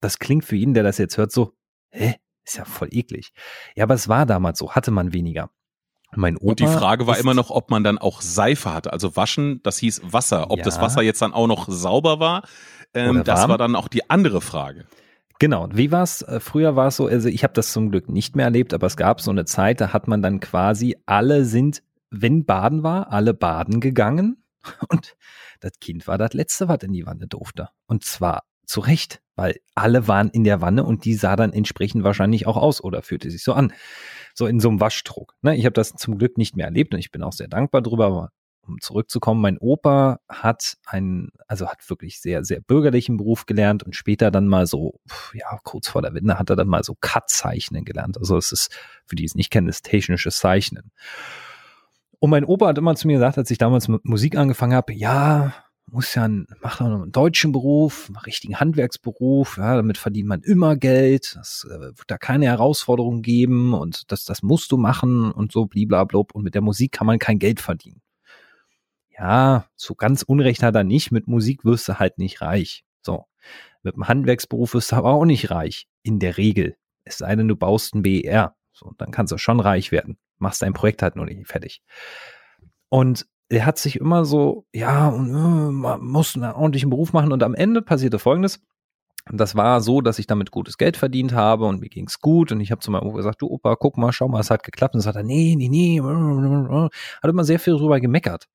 Das 0.00 0.18
klingt 0.18 0.44
für 0.44 0.56
jeden, 0.56 0.74
der 0.74 0.82
das 0.82 0.98
jetzt 0.98 1.16
hört, 1.16 1.30
so, 1.32 1.52
hä? 1.90 2.16
Ist 2.44 2.58
ja 2.58 2.64
voll 2.64 2.88
eklig. 2.92 3.32
Ja, 3.74 3.84
aber 3.84 3.94
es 3.94 4.08
war 4.08 4.24
damals 4.24 4.60
so, 4.60 4.72
hatte 4.72 4.92
man 4.92 5.12
weniger. 5.12 5.50
Mein 6.14 6.36
Opa 6.36 6.50
und 6.50 6.60
die 6.60 6.66
Frage 6.66 7.06
war 7.06 7.18
immer 7.18 7.34
noch, 7.34 7.50
ob 7.50 7.70
man 7.70 7.84
dann 7.84 7.98
auch 7.98 8.20
Seife 8.20 8.72
hatte. 8.72 8.92
Also 8.92 9.16
waschen, 9.16 9.60
das 9.62 9.78
hieß 9.78 10.02
Wasser. 10.04 10.50
Ob 10.50 10.58
ja. 10.58 10.64
das 10.64 10.80
Wasser 10.80 11.02
jetzt 11.02 11.20
dann 11.20 11.34
auch 11.34 11.46
noch 11.46 11.66
sauber 11.68 12.20
war, 12.20 12.42
ähm, 12.94 13.24
das 13.24 13.48
war 13.48 13.58
dann 13.58 13.74
auch 13.74 13.88
die 13.88 14.08
andere 14.08 14.40
Frage. 14.40 14.86
Genau. 15.38 15.68
Wie 15.72 15.92
war 15.92 16.02
es? 16.02 16.22
Äh, 16.22 16.40
früher 16.40 16.76
war 16.76 16.88
es 16.88 16.96
so, 16.96 17.06
also 17.06 17.28
ich 17.28 17.42
habe 17.44 17.52
das 17.52 17.72
zum 17.72 17.90
Glück 17.90 18.08
nicht 18.08 18.36
mehr 18.36 18.46
erlebt, 18.46 18.72
aber 18.72 18.86
es 18.86 18.96
gab 18.96 19.20
so 19.20 19.30
eine 19.30 19.44
Zeit, 19.44 19.80
da 19.80 19.92
hat 19.92 20.08
man 20.08 20.22
dann 20.22 20.40
quasi, 20.40 20.96
alle 21.04 21.44
sind, 21.44 21.82
wenn 22.10 22.46
Baden 22.46 22.82
war, 22.82 23.12
alle 23.12 23.34
baden 23.34 23.80
gegangen. 23.80 24.42
Und 24.88 25.16
das 25.60 25.72
Kind 25.80 26.06
war 26.06 26.18
das 26.18 26.32
Letzte, 26.32 26.68
was 26.68 26.78
in 26.82 26.92
die 26.92 27.06
Wanne 27.06 27.26
durfte. 27.26 27.68
Und 27.86 28.04
zwar 28.04 28.44
zu 28.64 28.80
Recht, 28.80 29.20
weil 29.36 29.60
alle 29.74 30.08
waren 30.08 30.28
in 30.28 30.44
der 30.44 30.60
Wanne 30.60 30.84
und 30.84 31.04
die 31.04 31.14
sah 31.14 31.36
dann 31.36 31.52
entsprechend 31.52 32.02
wahrscheinlich 32.02 32.46
auch 32.46 32.56
aus 32.56 32.82
oder 32.82 33.00
fühlte 33.00 33.30
sich 33.30 33.44
so 33.44 33.52
an. 33.52 33.72
So 34.38 34.46
in 34.46 34.60
so 34.60 34.68
einem 34.68 34.80
Waschdruck. 34.80 35.34
Ne? 35.42 35.56
Ich 35.56 35.64
habe 35.64 35.72
das 35.72 35.94
zum 35.94 36.18
Glück 36.18 36.36
nicht 36.36 36.56
mehr 36.56 36.66
erlebt 36.66 36.92
und 36.92 37.00
ich 37.00 37.10
bin 37.10 37.22
auch 37.22 37.32
sehr 37.32 37.48
dankbar 37.48 37.80
drüber, 37.80 38.06
aber 38.06 38.30
um 38.66 38.80
zurückzukommen, 38.80 39.40
mein 39.40 39.58
Opa 39.58 40.18
hat 40.28 40.76
einen, 40.86 41.30
also 41.46 41.68
hat 41.68 41.88
wirklich 41.88 42.20
sehr, 42.20 42.44
sehr 42.44 42.60
bürgerlichen 42.60 43.16
Beruf 43.16 43.46
gelernt 43.46 43.82
und 43.82 43.94
später 43.94 44.30
dann 44.30 44.48
mal 44.48 44.66
so, 44.66 45.00
ja, 45.32 45.58
kurz 45.62 45.88
vor 45.88 46.02
der 46.02 46.14
Wende 46.14 46.38
hat 46.38 46.50
er 46.50 46.56
dann 46.56 46.68
mal 46.68 46.82
so 46.82 46.96
Cut-Zeichnen 47.00 47.84
gelernt. 47.84 48.18
Also 48.18 48.36
es 48.36 48.52
ist, 48.52 48.76
für 49.06 49.16
die 49.16 49.24
es 49.24 49.34
nicht 49.34 49.50
kennen, 49.50 49.68
ist 49.68 49.84
technisches 49.84 50.38
Zeichnen. 50.38 50.90
Und 52.18 52.30
mein 52.30 52.44
Opa 52.44 52.68
hat 52.68 52.78
immer 52.78 52.96
zu 52.96 53.06
mir 53.06 53.14
gesagt, 53.14 53.38
als 53.38 53.50
ich 53.50 53.58
damals 53.58 53.88
mit 53.88 54.04
Musik 54.04 54.36
angefangen 54.36 54.74
habe, 54.74 54.92
ja, 54.92 55.54
muss 55.86 56.14
ja 56.14 56.24
ein, 56.24 56.46
mach 56.60 56.78
doch 56.78 56.88
noch 56.88 57.02
einen 57.02 57.12
deutschen 57.12 57.52
Beruf, 57.52 58.06
einen 58.08 58.16
richtigen 58.16 58.58
Handwerksberuf, 58.58 59.56
ja, 59.56 59.76
damit 59.76 59.98
verdient 59.98 60.28
man 60.28 60.42
immer 60.42 60.76
Geld, 60.76 61.36
das 61.36 61.66
äh, 61.70 61.80
wird 61.80 62.04
da 62.10 62.18
keine 62.18 62.46
Herausforderungen 62.46 63.22
geben 63.22 63.72
und 63.72 64.10
das, 64.10 64.24
das 64.24 64.42
musst 64.42 64.72
du 64.72 64.76
machen 64.76 65.30
und 65.30 65.52
so 65.52 65.66
bliblablub 65.66 66.34
und 66.34 66.42
mit 66.42 66.54
der 66.54 66.62
Musik 66.62 66.92
kann 66.92 67.06
man 67.06 67.18
kein 67.18 67.38
Geld 67.38 67.60
verdienen. 67.60 68.02
Ja, 69.18 69.66
so 69.76 69.94
ganz 69.94 70.22
Unrecht 70.22 70.62
hat 70.62 70.74
er 70.74 70.84
nicht, 70.84 71.10
mit 71.10 71.26
Musik 71.26 71.64
wirst 71.64 71.88
du 71.88 71.98
halt 71.98 72.18
nicht 72.18 72.42
reich. 72.42 72.84
So. 73.00 73.24
Mit 73.82 73.94
dem 73.94 74.08
Handwerksberuf 74.08 74.74
wirst 74.74 74.92
du 74.92 74.96
aber 74.96 75.12
auch 75.12 75.24
nicht 75.24 75.50
reich. 75.50 75.88
In 76.02 76.18
der 76.18 76.36
Regel. 76.36 76.76
Es 77.04 77.18
sei 77.18 77.34
denn, 77.36 77.48
du 77.48 77.56
baust 77.56 77.94
ein 77.94 78.02
BER. 78.02 78.56
So, 78.72 78.92
dann 78.98 79.12
kannst 79.12 79.32
du 79.32 79.38
schon 79.38 79.60
reich 79.60 79.90
werden. 79.90 80.18
Machst 80.38 80.60
dein 80.60 80.74
Projekt 80.74 81.02
halt 81.02 81.16
nur 81.16 81.24
nicht 81.24 81.46
fertig. 81.46 81.82
Und 82.88 83.26
er 83.48 83.66
hat 83.66 83.78
sich 83.78 83.96
immer 83.96 84.24
so, 84.24 84.66
ja, 84.72 85.08
äh, 85.08 85.18
man 85.18 86.00
muss 86.04 86.34
einen 86.34 86.52
ordentlichen 86.52 86.90
Beruf 86.90 87.12
machen 87.12 87.32
und 87.32 87.42
am 87.42 87.54
Ende 87.54 87.82
passierte 87.82 88.18
Folgendes. 88.18 88.60
Das 89.32 89.56
war 89.56 89.80
so, 89.80 90.00
dass 90.00 90.20
ich 90.20 90.28
damit 90.28 90.52
gutes 90.52 90.78
Geld 90.78 90.96
verdient 90.96 91.32
habe 91.32 91.64
und 91.66 91.80
mir 91.80 91.88
ging's 91.88 92.20
gut 92.20 92.52
und 92.52 92.60
ich 92.60 92.70
habe 92.70 92.80
zu 92.80 92.92
meinem 92.92 93.06
Opa 93.06 93.16
gesagt, 93.16 93.42
du 93.42 93.48
Opa, 93.48 93.74
guck 93.74 93.96
mal, 93.96 94.12
schau 94.12 94.28
mal, 94.28 94.40
es 94.40 94.50
hat 94.50 94.62
geklappt 94.62 94.94
und 94.94 95.00
sagt 95.00 95.16
er, 95.16 95.24
nee, 95.24 95.56
nee, 95.56 95.68
nee, 95.68 96.00
hat 96.00 97.30
immer 97.30 97.44
sehr 97.44 97.58
viel 97.58 97.74
drüber 97.74 97.98
gemeckert. 97.98 98.46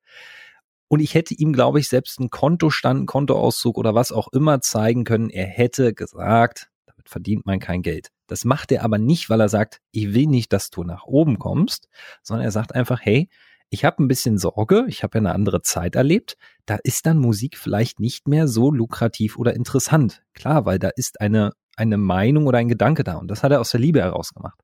Und 0.88 1.02
ich 1.02 1.14
hätte 1.14 1.34
ihm, 1.34 1.54
glaube 1.54 1.80
ich, 1.80 1.90
selbst 1.90 2.20
einen 2.20 2.30
Kontostand, 2.30 2.98
einen 3.00 3.06
Kontoauszug 3.06 3.78
oder 3.78 3.96
was 3.96 4.12
auch 4.12 4.28
immer 4.34 4.60
zeigen 4.62 5.04
können. 5.04 5.30
Er 5.30 5.46
hätte 5.46 5.94
gesagt, 5.94 6.70
damit 6.86 7.10
verdient 7.10 7.46
man 7.46 7.60
kein 7.60 7.82
Geld. 7.82 8.10
Das 8.28 8.46
macht 8.46 8.72
er 8.72 8.84
aber 8.84 8.98
nicht, 8.98 9.30
weil 9.30 9.42
er 9.42 9.50
sagt, 9.50 9.80
ich 9.92 10.14
will 10.14 10.28
nicht, 10.28 10.54
dass 10.54 10.70
du 10.70 10.84
nach 10.84 11.04
oben 11.04 11.38
kommst, 11.40 11.88
sondern 12.24 12.46
er 12.46 12.52
sagt 12.52 12.76
einfach, 12.76 13.00
hey, 13.02 13.30
ich 13.74 13.86
habe 13.86 14.04
ein 14.04 14.10
bisschen 14.10 14.38
Sorge, 14.38 14.86
ich 14.90 15.02
habe 15.02 15.18
ja 15.18 15.22
eine 15.22 15.34
andere 15.34 15.62
Zeit 15.62 15.96
erlebt, 15.96 16.38
da 16.66 16.78
ist 16.84 17.06
dann 17.06 17.18
Musik 17.18 17.58
vielleicht 17.58 18.02
nicht 18.02 18.28
mehr 18.28 18.48
so 18.50 18.70
lukrativ 18.70 19.38
oder 19.38 19.56
interessant. 19.56 20.24
Klar, 20.34 20.66
weil 20.66 20.78
da 20.78 20.90
ist 20.90 21.22
eine, 21.22 21.54
eine 21.78 21.98
Meinung 21.98 22.48
oder 22.48 22.58
ein 22.58 22.68
Gedanke 22.68 23.06
da 23.06 23.16
und 23.16 23.32
das 23.32 23.44
hat 23.44 23.52
er 23.52 23.62
aus 23.62 23.72
der 23.72 23.80
Liebe 23.80 24.02
heraus 24.02 24.34
gemacht. 24.34 24.60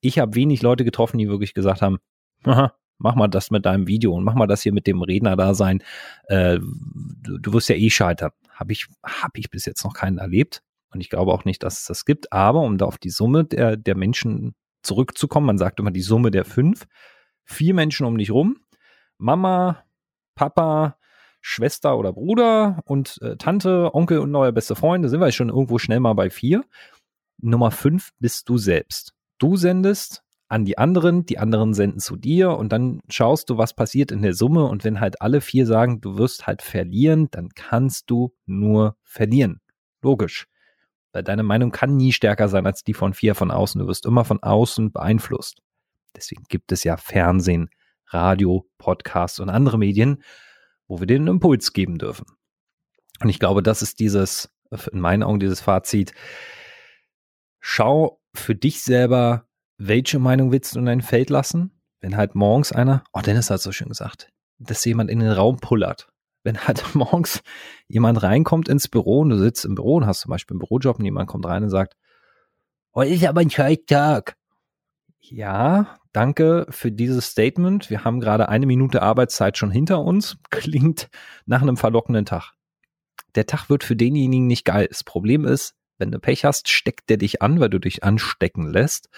Ich 0.00 0.20
habe 0.20 0.36
wenig 0.36 0.62
Leute 0.62 0.84
getroffen, 0.84 1.18
die 1.18 1.28
wirklich 1.28 1.52
gesagt 1.52 1.82
haben, 1.82 1.98
aha, 2.44 2.72
mach 2.98 3.16
mal 3.16 3.26
das 3.26 3.50
mit 3.50 3.66
deinem 3.66 3.88
Video 3.88 4.14
und 4.14 4.22
mach 4.22 4.34
mal 4.34 4.46
das 4.46 4.62
hier 4.62 4.72
mit 4.72 4.86
dem 4.86 5.02
Redner 5.02 5.34
da 5.34 5.54
sein. 5.54 5.82
Äh, 6.28 6.60
du, 6.60 7.38
du 7.38 7.52
wirst 7.52 7.68
ja 7.68 7.74
eh 7.74 7.90
scheitern. 7.90 8.30
Habe 8.54 8.72
ich, 8.72 8.86
hab 9.02 9.36
ich 9.36 9.50
bis 9.50 9.66
jetzt 9.66 9.82
noch 9.84 9.94
keinen 9.94 10.18
erlebt. 10.18 10.62
Und 10.90 11.00
ich 11.00 11.10
glaube 11.10 11.32
auch 11.32 11.44
nicht, 11.44 11.64
dass 11.64 11.80
es 11.80 11.84
das 11.86 12.04
gibt. 12.04 12.32
Aber 12.32 12.60
um 12.60 12.78
da 12.78 12.86
auf 12.86 12.98
die 12.98 13.10
Summe 13.10 13.44
der, 13.44 13.76
der 13.76 13.96
Menschen 13.96 14.54
zurückzukommen, 14.82 15.46
man 15.46 15.58
sagt 15.58 15.80
immer 15.80 15.90
die 15.90 16.02
Summe 16.02 16.30
der 16.30 16.44
fünf, 16.44 16.86
vier 17.48 17.74
Menschen 17.74 18.06
um 18.06 18.18
dich 18.18 18.30
rum, 18.30 18.58
Mama, 19.16 19.84
Papa, 20.34 20.96
Schwester 21.40 21.96
oder 21.96 22.12
Bruder 22.12 22.82
und 22.84 23.18
äh, 23.22 23.36
Tante, 23.36 23.94
Onkel 23.94 24.18
und 24.18 24.30
neuer 24.30 24.52
beste 24.52 24.76
Freund, 24.76 25.04
da 25.04 25.08
sind 25.08 25.20
wir 25.20 25.32
schon 25.32 25.48
irgendwo 25.48 25.78
schnell 25.78 26.00
mal 26.00 26.14
bei 26.14 26.30
vier. 26.30 26.64
Nummer 27.40 27.70
fünf 27.70 28.10
bist 28.18 28.48
du 28.48 28.58
selbst. 28.58 29.14
Du 29.38 29.56
sendest 29.56 30.22
an 30.48 30.64
die 30.64 30.78
anderen, 30.78 31.26
die 31.26 31.38
anderen 31.38 31.74
senden 31.74 32.00
zu 32.00 32.16
dir 32.16 32.50
und 32.56 32.72
dann 32.72 33.00
schaust 33.08 33.50
du, 33.50 33.58
was 33.58 33.74
passiert 33.74 34.10
in 34.10 34.22
der 34.22 34.34
Summe 34.34 34.64
und 34.64 34.84
wenn 34.84 35.00
halt 35.00 35.20
alle 35.22 35.40
vier 35.40 35.66
sagen, 35.66 36.00
du 36.00 36.18
wirst 36.18 36.46
halt 36.46 36.62
verlieren, 36.62 37.28
dann 37.30 37.50
kannst 37.54 38.10
du 38.10 38.34
nur 38.46 38.96
verlieren. 39.02 39.60
Logisch. 40.02 40.46
Weil 41.12 41.22
deine 41.22 41.42
Meinung 41.42 41.70
kann 41.70 41.96
nie 41.96 42.12
stärker 42.12 42.48
sein 42.48 42.66
als 42.66 42.84
die 42.84 42.94
von 42.94 43.14
vier 43.14 43.34
von 43.34 43.50
außen. 43.50 43.80
Du 43.80 43.86
wirst 43.86 44.06
immer 44.06 44.24
von 44.24 44.42
außen 44.42 44.92
beeinflusst. 44.92 45.62
Deswegen 46.16 46.44
gibt 46.48 46.72
es 46.72 46.84
ja 46.84 46.96
Fernsehen, 46.96 47.70
Radio, 48.06 48.66
Podcasts 48.78 49.40
und 49.40 49.50
andere 49.50 49.78
Medien, 49.78 50.22
wo 50.86 51.00
wir 51.00 51.06
den 51.06 51.26
Impuls 51.26 51.72
geben 51.72 51.98
dürfen. 51.98 52.26
Und 53.20 53.28
ich 53.28 53.38
glaube, 53.38 53.62
das 53.62 53.82
ist 53.82 54.00
dieses, 54.00 54.50
in 54.92 55.00
meinen 55.00 55.22
Augen 55.22 55.40
dieses 55.40 55.60
Fazit. 55.60 56.14
Schau 57.60 58.20
für 58.34 58.54
dich 58.54 58.82
selber, 58.82 59.46
welche 59.76 60.18
Meinung 60.18 60.52
willst 60.52 60.74
du 60.74 60.78
in 60.78 60.86
dein 60.86 61.02
Feld 61.02 61.30
lassen? 61.30 61.72
Wenn 62.00 62.16
halt 62.16 62.34
morgens 62.34 62.72
einer, 62.72 63.04
oh 63.12 63.20
Dennis 63.20 63.50
hat 63.50 63.60
so 63.60 63.72
schön 63.72 63.88
gesagt, 63.88 64.30
dass 64.58 64.84
jemand 64.84 65.10
in 65.10 65.18
den 65.20 65.32
Raum 65.32 65.58
pullert. 65.58 66.08
Wenn 66.44 66.66
halt 66.66 66.82
morgens 66.94 67.42
jemand 67.88 68.22
reinkommt 68.22 68.68
ins 68.68 68.88
Büro 68.88 69.20
und 69.20 69.30
du 69.30 69.38
sitzt 69.38 69.64
im 69.64 69.74
Büro 69.74 69.96
und 69.96 70.06
hast 70.06 70.20
zum 70.20 70.30
Beispiel 70.30 70.54
einen 70.54 70.60
Bürojob 70.60 70.98
und 70.98 71.04
jemand 71.04 71.28
kommt 71.28 71.46
rein 71.46 71.64
und 71.64 71.70
sagt, 71.70 71.94
heute 72.94 73.12
ist 73.12 73.26
aber 73.26 73.40
ein 73.40 73.50
Scheichtag. 73.50 74.37
Ja, 75.20 75.98
danke 76.12 76.66
für 76.70 76.90
dieses 76.90 77.26
Statement. 77.26 77.90
Wir 77.90 78.04
haben 78.04 78.20
gerade 78.20 78.48
eine 78.48 78.66
Minute 78.66 79.02
Arbeitszeit 79.02 79.58
schon 79.58 79.70
hinter 79.70 80.00
uns. 80.00 80.38
Klingt 80.50 81.08
nach 81.46 81.62
einem 81.62 81.76
verlockenden 81.76 82.24
Tag. 82.24 82.52
Der 83.34 83.46
Tag 83.46 83.68
wird 83.68 83.84
für 83.84 83.96
denjenigen 83.96 84.46
nicht 84.46 84.64
geil. 84.64 84.86
Das 84.88 85.04
Problem 85.04 85.44
ist, 85.44 85.74
wenn 85.98 86.10
du 86.10 86.18
Pech 86.18 86.44
hast, 86.44 86.68
steckt 86.68 87.10
der 87.10 87.16
dich 87.16 87.42
an, 87.42 87.60
weil 87.60 87.68
du 87.68 87.78
dich 87.78 88.04
anstecken 88.04 88.68
lässt. 88.68 89.08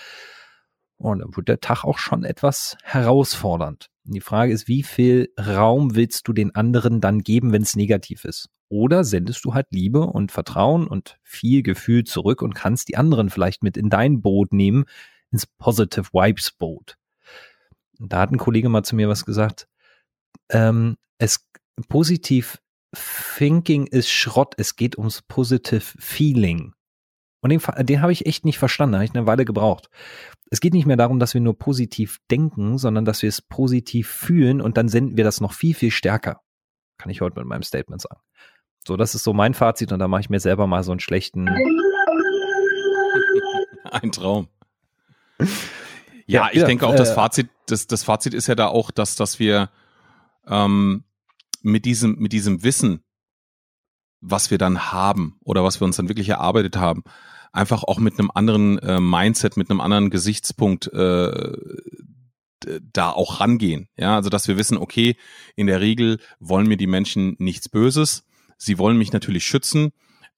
Und 0.97 1.21
dann 1.21 1.37
wird 1.37 1.49
der 1.49 1.61
Tag 1.61 1.85
auch 1.85 1.99
schon 1.99 2.25
etwas 2.25 2.77
herausfordernd. 2.83 3.89
Und 4.05 4.15
die 4.15 4.21
Frage 4.21 4.53
ist, 4.53 4.69
wie 4.69 4.83
viel 4.83 5.33
Raum 5.39 5.95
willst 5.95 6.27
du 6.29 6.33
den 6.33 6.55
anderen 6.55 7.01
dann 7.01 7.21
geben, 7.21 7.53
wenn 7.53 7.63
es 7.63 7.77
negativ 7.77 8.25
ist? 8.25 8.49
Oder 8.69 9.05
sendest 9.05 9.45
du 9.45 9.55
halt 9.55 9.67
Liebe 9.71 10.01
und 10.01 10.33
Vertrauen 10.33 10.87
und 10.87 11.19
viel 11.23 11.63
Gefühl 11.63 12.05
zurück 12.05 12.43
und 12.43 12.55
kannst 12.55 12.89
die 12.89 12.97
anderen 12.97 13.31
vielleicht 13.31 13.63
mit 13.63 13.77
in 13.77 13.89
dein 13.89 14.21
Boot 14.23 14.53
nehmen, 14.53 14.85
ins 15.31 15.47
Positive 15.47 16.13
Vibes 16.13 16.51
Boot. 16.51 16.97
Da 17.99 18.21
hat 18.21 18.33
ein 18.33 18.39
Kollege 18.39 18.69
mal 18.69 18.83
zu 18.83 18.97
mir 18.97 19.09
was 19.09 19.25
gesagt. 19.25 19.69
Ähm, 20.51 20.97
es 21.19 21.47
positiv 21.89 22.61
Thinking 23.37 23.87
ist 23.87 24.11
Schrott. 24.11 24.55
Es 24.57 24.77
geht 24.77 24.99
ums 24.99 25.23
Positive 25.23 25.85
Feeling. 25.99 26.75
Und 27.43 27.51
den, 27.51 27.61
den 27.87 28.03
habe 28.03 28.13
ich 28.13 28.27
echt 28.27 28.45
nicht 28.45 28.59
verstanden, 28.59 28.97
habe 28.97 29.05
ich 29.05 29.15
eine 29.15 29.27
Weile 29.27 29.45
gebraucht. 29.45 29.89
Es 30.51 30.61
geht 30.61 30.75
nicht 30.75 30.87
mehr 30.87 30.97
darum, 30.97 31.19
dass 31.19 31.33
wir 31.33 31.41
nur 31.41 31.57
positiv 31.57 32.19
denken, 32.31 32.77
sondern 32.77 33.05
dass 33.05 33.23
wir 33.23 33.29
es 33.29 33.41
positiv 33.41 34.09
fühlen 34.09 34.61
und 34.61 34.77
dann 34.77 34.89
senden 34.89 35.17
wir 35.17 35.25
das 35.25 35.41
noch 35.41 35.53
viel, 35.53 35.75
viel 35.75 35.91
stärker. 35.91 36.41
Kann 36.99 37.11
ich 37.11 37.21
heute 37.21 37.39
mit 37.39 37.49
meinem 37.49 37.63
Statement 37.63 38.03
sagen. 38.03 38.21
So, 38.87 38.97
das 38.97 39.15
ist 39.15 39.23
so 39.23 39.33
mein 39.33 39.55
Fazit 39.55 39.93
und 39.93 40.01
da 40.01 40.09
mache 40.09 40.23
ich 40.23 40.31
mir 40.31 40.41
selber 40.41 40.67
mal 40.67 40.83
so 40.83 40.91
einen 40.91 41.01
schlechten. 41.01 41.49
Ein 43.85 44.13
Traum. 44.13 44.49
Ja, 46.27 46.43
ja 46.47 46.49
ich 46.53 46.61
ja, 46.61 46.67
denke 46.67 46.87
auch, 46.87 46.95
das 46.95 47.11
äh, 47.11 47.15
Fazit, 47.15 47.49
das, 47.67 47.87
das 47.87 48.05
Fazit 48.05 48.35
ist 48.35 48.47
ja 48.47 48.55
da 48.55 48.69
auch, 48.69 48.91
dass, 48.91 49.17
dass 49.17 49.39
wir 49.39 49.71
ähm, 50.47 51.05
mit 51.63 51.85
diesem, 51.85 52.17
mit 52.19 52.33
diesem 52.33 52.63
Wissen, 52.63 53.03
was 54.21 54.51
wir 54.51 54.59
dann 54.59 54.93
haben 54.93 55.39
oder 55.45 55.65
was 55.65 55.81
wir 55.81 55.87
uns 55.87 55.97
dann 55.97 56.09
wirklich 56.09 56.29
erarbeitet 56.29 56.77
haben, 56.77 57.03
einfach 57.53 57.85
auch 57.85 57.99
mit 57.99 58.19
einem 58.19 58.31
anderen 58.33 58.79
äh, 58.79 59.01
Mindset, 59.01 59.57
mit 59.57 59.71
einem 59.71 59.81
anderen 59.81 60.11
Gesichtspunkt 60.11 60.93
äh, 60.93 61.57
da 62.93 63.11
auch 63.11 63.41
rangehen. 63.41 63.89
Ja, 63.97 64.17
also 64.17 64.29
dass 64.31 64.49
wir 64.49 64.57
wissen, 64.57 64.77
okay, 64.77 65.17
in 65.57 65.67
der 65.67 65.81
Regel 65.81 66.19
wollen 66.39 66.69
mir 66.69 66.77
die 66.77 66.87
Menschen 66.87 67.37
nichts 67.39 67.69
Böses. 67.69 68.27
Sie 68.59 68.79
wollen 68.79 68.99
mich 68.99 69.13
natürlich 69.13 69.45
schützen. 69.45 69.93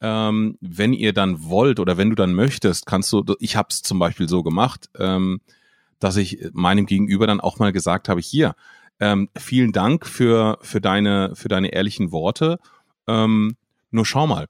Ähm, 0.05 0.59
wenn 0.61 0.93
ihr 0.93 1.13
dann 1.13 1.45
wollt 1.45 1.79
oder 1.79 1.97
wenn 1.97 2.11
du 2.11 2.17
dann 2.17 2.35
möchtest, 2.35 2.87
kannst 2.87 3.13
du, 3.13 3.25
ich 3.39 3.57
habe 3.57 3.69
es 3.71 3.83
zum 3.83 4.01
Beispiel 4.01 4.29
so 4.29 4.43
gemacht, 4.43 4.91
ähm, 4.99 5.41
dass 6.01 6.17
ich 6.17 6.51
meinem 6.53 6.87
Gegenüber 6.87 7.29
dann 7.29 7.41
auch 7.41 7.61
mal 7.61 7.73
gesagt 7.73 8.09
habe, 8.09 8.21
hier, 8.21 8.57
ähm, 8.99 9.29
vielen 9.39 9.71
Dank 9.71 10.05
für, 10.07 10.59
für, 10.61 10.81
deine, 10.81 11.37
für 11.37 11.49
deine 11.49 11.69
ehrlichen 11.69 12.11
Worte. 12.11 12.59
Ähm, 13.07 13.57
nur 13.93 14.05
schau 14.05 14.27
mal, 14.27 14.47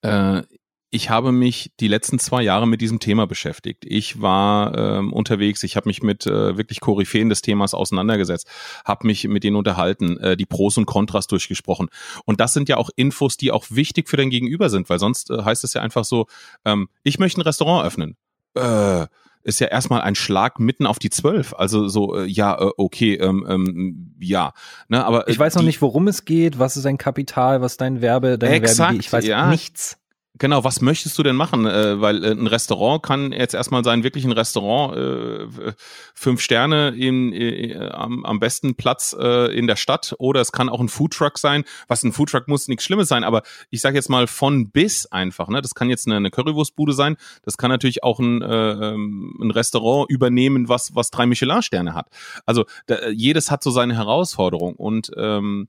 äh, 0.00 0.42
ich 0.90 1.10
habe 1.10 1.32
mich 1.32 1.72
die 1.80 1.88
letzten 1.88 2.18
zwei 2.18 2.42
Jahre 2.42 2.66
mit 2.66 2.80
diesem 2.80 3.00
Thema 3.00 3.26
beschäftigt. 3.26 3.84
Ich 3.84 4.20
war 4.20 4.76
ähm, 4.76 5.12
unterwegs, 5.12 5.62
ich 5.64 5.76
habe 5.76 5.88
mich 5.88 6.02
mit 6.02 6.26
äh, 6.26 6.56
wirklich 6.56 6.80
Koryphäen 6.80 7.28
des 7.28 7.42
Themas 7.42 7.74
auseinandergesetzt, 7.74 8.48
habe 8.84 9.06
mich 9.06 9.26
mit 9.26 9.42
denen 9.44 9.56
unterhalten, 9.56 10.18
äh, 10.18 10.36
die 10.36 10.46
Pros 10.46 10.78
und 10.78 10.86
Kontras 10.86 11.26
durchgesprochen. 11.26 11.88
Und 12.24 12.40
das 12.40 12.52
sind 12.52 12.68
ja 12.68 12.76
auch 12.76 12.90
Infos, 12.94 13.36
die 13.36 13.50
auch 13.50 13.66
wichtig 13.70 14.08
für 14.08 14.16
dein 14.16 14.30
Gegenüber 14.30 14.70
sind, 14.70 14.88
weil 14.88 14.98
sonst 14.98 15.30
äh, 15.30 15.42
heißt 15.42 15.64
es 15.64 15.74
ja 15.74 15.82
einfach 15.82 16.04
so, 16.04 16.26
ähm, 16.64 16.88
ich 17.02 17.18
möchte 17.18 17.40
ein 17.40 17.42
Restaurant 17.42 17.84
öffnen. 17.84 18.16
Äh, 18.54 19.06
ist 19.42 19.60
ja 19.60 19.68
erstmal 19.68 20.00
ein 20.00 20.16
Schlag 20.16 20.58
mitten 20.58 20.86
auf 20.86 20.98
die 20.98 21.10
Zwölf. 21.10 21.54
Also 21.54 21.86
so, 21.86 22.16
äh, 22.16 22.24
ja, 22.24 22.60
äh, 22.60 22.70
okay, 22.76 23.14
ähm, 23.14 23.46
ähm, 23.48 24.14
ja. 24.18 24.52
Ne, 24.88 25.04
aber, 25.04 25.28
äh, 25.28 25.30
ich 25.30 25.38
weiß 25.38 25.54
noch 25.54 25.62
nicht, 25.62 25.80
worum 25.82 26.08
es 26.08 26.24
geht, 26.24 26.58
was 26.58 26.76
ist 26.76 26.84
dein 26.84 26.98
Kapital, 26.98 27.60
was 27.60 27.76
dein 27.76 28.00
Werbe, 28.00 28.38
dein 28.38 28.52
exakt, 28.52 28.78
Werbe, 28.78 28.96
ich 28.96 29.12
weiß 29.12 29.24
ja. 29.24 29.48
nichts. 29.48 29.98
Genau, 30.38 30.64
was 30.64 30.82
möchtest 30.82 31.18
du 31.18 31.22
denn 31.22 31.36
machen? 31.36 31.66
Äh, 31.66 32.00
weil 32.00 32.22
äh, 32.22 32.32
ein 32.32 32.46
Restaurant 32.46 33.02
kann 33.02 33.32
jetzt 33.32 33.54
erstmal 33.54 33.82
sein, 33.84 34.02
wirklich 34.02 34.24
ein 34.24 34.32
Restaurant, 34.32 34.96
äh, 34.96 35.72
fünf 36.14 36.42
Sterne 36.42 36.90
in, 36.90 37.32
äh, 37.32 37.88
am, 37.92 38.24
am 38.24 38.38
besten 38.38 38.74
Platz 38.74 39.16
äh, 39.18 39.56
in 39.56 39.66
der 39.66 39.76
Stadt 39.76 40.14
oder 40.18 40.42
es 40.42 40.52
kann 40.52 40.68
auch 40.68 40.80
ein 40.80 40.88
Foodtruck 40.88 41.38
sein. 41.38 41.64
Was 41.88 42.02
ein 42.02 42.12
Foodtruck 42.12 42.48
muss 42.48 42.68
nichts 42.68 42.84
Schlimmes 42.84 43.08
sein, 43.08 43.24
aber 43.24 43.42
ich 43.70 43.80
sage 43.80 43.96
jetzt 43.96 44.10
mal 44.10 44.26
von 44.26 44.70
bis 44.70 45.06
einfach. 45.06 45.48
Ne? 45.48 45.62
Das 45.62 45.74
kann 45.74 45.88
jetzt 45.88 46.06
eine, 46.06 46.16
eine 46.16 46.30
Currywurstbude 46.30 46.92
sein, 46.92 47.16
das 47.42 47.56
kann 47.56 47.70
natürlich 47.70 48.02
auch 48.02 48.18
ein, 48.18 48.42
äh, 48.42 48.72
ähm, 48.72 49.38
ein 49.40 49.50
Restaurant 49.50 50.10
übernehmen, 50.10 50.68
was, 50.68 50.94
was 50.94 51.10
drei 51.10 51.24
Michelin-Sterne 51.24 51.94
hat. 51.94 52.08
Also 52.44 52.66
da, 52.86 53.08
jedes 53.08 53.50
hat 53.50 53.62
so 53.62 53.70
seine 53.70 53.94
Herausforderung 53.94 54.74
und 54.74 55.10
ähm, 55.16 55.68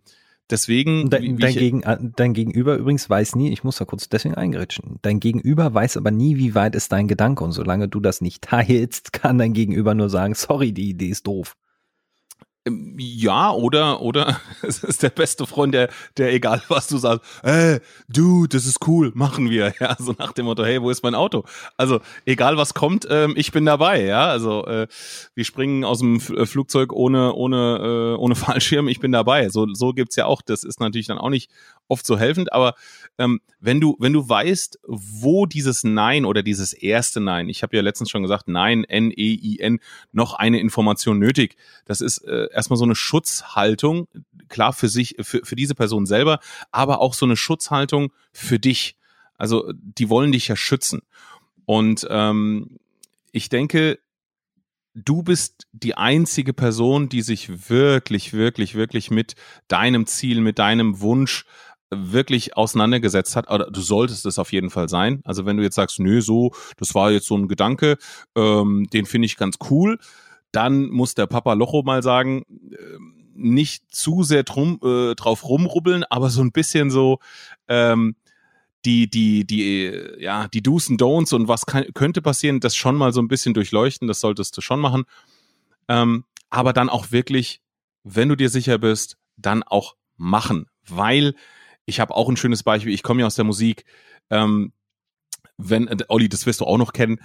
Deswegen. 0.49 1.09
Dein, 1.09 1.37
dein, 1.37 1.53
Gegen, 1.53 1.83
äh, 1.83 1.97
dein 2.15 2.33
Gegenüber 2.33 2.77
übrigens 2.77 3.09
weiß 3.09 3.35
nie, 3.35 3.51
ich 3.51 3.63
muss 3.63 3.77
da 3.77 3.85
kurz 3.85 4.07
deswegen 4.07 4.35
eingeritschen. 4.35 4.99
Dein 5.01 5.19
Gegenüber 5.19 5.73
weiß 5.73 5.97
aber 5.97 6.11
nie, 6.11 6.37
wie 6.37 6.55
weit 6.55 6.75
ist 6.75 6.91
dein 6.91 7.07
Gedanke. 7.07 7.43
Und 7.43 7.51
solange 7.51 7.87
du 7.87 7.99
das 7.99 8.21
nicht 8.21 8.41
teilst, 8.43 9.13
kann 9.13 9.37
dein 9.37 9.53
Gegenüber 9.53 9.93
nur 9.93 10.09
sagen, 10.09 10.33
sorry, 10.35 10.71
die 10.71 10.89
Idee 10.89 11.09
ist 11.09 11.27
doof. 11.27 11.55
Ähm, 12.67 12.95
ja, 12.97 13.51
oder, 13.51 14.01
oder 14.01 14.39
es 14.61 14.83
ist 14.83 15.03
der 15.03 15.09
beste 15.09 15.45
Freund, 15.47 15.73
der, 15.73 15.89
der 16.17 16.33
egal 16.33 16.61
was 16.67 16.87
du 16.87 16.97
sagst, 16.97 17.25
hey, 17.43 17.79
du, 18.07 18.47
das 18.47 18.65
ist 18.65 18.85
cool, 18.87 19.11
machen 19.15 19.49
wir. 19.49 19.57
Ja, 19.79 19.95
so 19.99 20.13
nach 20.17 20.31
dem 20.31 20.45
Motto, 20.45 20.65
hey, 20.65 20.81
wo 20.81 20.89
ist 20.89 21.03
mein 21.03 21.13
Auto? 21.13 21.43
Also, 21.77 21.99
egal 22.25 22.57
was 22.57 22.73
kommt, 22.73 23.07
ähm, 23.09 23.33
ich 23.35 23.51
bin 23.51 23.65
dabei, 23.65 24.03
ja. 24.03 24.25
Also, 24.25 24.65
äh, 24.65 24.87
wir 25.35 25.45
springen 25.45 25.83
aus 25.83 25.99
dem 25.99 26.15
äh, 26.15 26.45
Flugzeug 26.45 26.93
ohne, 26.93 27.33
ohne, 27.33 28.15
äh, 28.15 28.19
ohne 28.19 28.35
Fallschirm, 28.35 28.87
ich 28.87 28.99
bin 28.99 29.11
dabei. 29.11 29.49
So, 29.49 29.67
so 29.73 29.93
gibt's 29.93 30.15
ja 30.15 30.25
auch. 30.25 30.41
Das 30.41 30.63
ist 30.63 30.79
natürlich 30.79 31.07
dann 31.07 31.19
auch 31.19 31.29
nicht 31.29 31.51
oft 31.87 32.05
so 32.05 32.17
helfend, 32.17 32.53
aber 32.53 32.73
ähm, 33.17 33.41
wenn 33.59 33.81
du, 33.81 33.95
wenn 33.99 34.13
du 34.13 34.27
weißt, 34.27 34.79
wo 34.83 35.45
dieses 35.45 35.83
Nein 35.83 36.25
oder 36.25 36.43
dieses 36.43 36.73
erste 36.73 37.19
Nein, 37.19 37.49
ich 37.49 37.63
habe 37.63 37.75
ja 37.75 37.81
letztens 37.81 38.09
schon 38.09 38.21
gesagt, 38.21 38.47
Nein, 38.47 38.83
N-E-I-N, 38.83 39.79
noch 40.11 40.33
eine 40.33 40.59
Information 40.59 41.19
nötig. 41.19 41.55
Das 41.85 42.01
ist 42.01 42.19
äh, 42.19 42.47
erstmal 42.51 42.77
so 42.77 42.85
eine 42.85 42.95
Schutzhaltung, 42.95 44.07
klar 44.49 44.73
für 44.73 44.89
sich, 44.89 45.15
für, 45.21 45.41
für 45.43 45.55
diese 45.55 45.75
Person 45.75 46.05
selber, 46.05 46.39
aber 46.71 47.01
auch 47.01 47.13
so 47.13 47.25
eine 47.25 47.37
Schutzhaltung 47.37 48.13
für 48.31 48.59
dich. 48.59 48.97
Also 49.37 49.71
die 49.73 50.09
wollen 50.09 50.31
dich 50.31 50.47
ja 50.47 50.55
schützen. 50.55 51.01
Und 51.65 52.07
ähm, 52.09 52.77
ich 53.31 53.49
denke, 53.49 53.99
du 54.97 55.21
bist 55.21 55.67
die 55.71 55.95
einzige 55.95 56.53
Person, 56.53 57.09
die 57.09 57.21
sich 57.21 57.69
wirklich, 57.69 58.33
wirklich, 58.33 58.75
wirklich 58.75 59.11
mit 59.11 59.35
deinem 59.67 60.07
Ziel, 60.07 60.41
mit 60.41 60.59
deinem 60.59 61.01
Wunsch 61.01 61.45
wirklich 61.89 62.57
auseinandergesetzt 62.57 63.35
hat, 63.35 63.49
oder 63.49 63.69
du 63.71 63.81
solltest 63.81 64.25
es 64.25 64.39
auf 64.39 64.51
jeden 64.51 64.69
Fall 64.69 64.89
sein. 64.89 65.21
Also 65.23 65.45
wenn 65.45 65.57
du 65.57 65.63
jetzt 65.63 65.75
sagst, 65.75 65.99
nö, 65.99 66.21
so, 66.21 66.51
das 66.77 66.93
war 66.95 67.11
jetzt 67.11 67.27
so 67.27 67.37
ein 67.37 67.47
Gedanke, 67.47 67.97
ähm, 68.35 68.87
den 68.91 69.05
finde 69.05 69.27
ich 69.27 69.37
ganz 69.37 69.57
cool, 69.69 69.97
dann 70.51 70.89
muss 70.89 71.15
der 71.15 71.27
Papa 71.27 71.53
Locho 71.53 71.83
mal 71.83 72.03
sagen, 72.03 72.43
äh, 72.71 72.77
nicht 73.33 73.83
zu 73.93 74.23
sehr 74.23 74.43
drum, 74.43 74.79
äh, 74.83 75.15
drauf 75.15 75.47
rumrubbeln, 75.47 76.03
aber 76.09 76.29
so 76.29 76.41
ein 76.41 76.51
bisschen 76.51 76.89
so 76.89 77.19
ähm, 77.67 78.15
die, 78.85 79.09
die, 79.09 79.45
die, 79.45 79.91
ja, 80.19 80.47
die 80.47 80.63
Do's 80.63 80.89
und 80.89 81.01
Don'ts 81.01 81.33
und 81.33 81.47
was 81.47 81.65
kann, 81.65 81.85
könnte 81.93 82.21
passieren, 82.21 82.59
das 82.59 82.75
schon 82.75 82.95
mal 82.95 83.13
so 83.13 83.21
ein 83.21 83.27
bisschen 83.27 83.53
durchleuchten, 83.53 84.07
das 84.07 84.19
solltest 84.19 84.57
du 84.57 84.61
schon 84.61 84.79
machen. 84.79 85.03
Ähm, 85.87 86.25
aber 86.49 86.73
dann 86.73 86.89
auch 86.89 87.11
wirklich, 87.11 87.61
wenn 88.03 88.29
du 88.29 88.35
dir 88.35 88.49
sicher 88.49 88.77
bist, 88.77 89.17
dann 89.35 89.63
auch 89.63 89.95
machen, 90.15 90.67
weil 90.87 91.35
ich 91.87 91.99
habe 91.99 92.15
auch 92.15 92.29
ein 92.29 92.37
schönes 92.37 92.61
Beispiel, 92.61 92.93
ich 92.93 93.01
komme 93.01 93.21
ja 93.21 93.25
aus 93.25 93.35
der 93.35 93.45
Musik, 93.45 93.85
ähm, 94.29 94.73
wenn, 95.57 95.87
äh, 95.87 95.97
Olli, 96.09 96.29
das 96.29 96.45
wirst 96.45 96.61
du 96.61 96.65
auch 96.65 96.77
noch 96.77 96.93
kennen, 96.93 97.19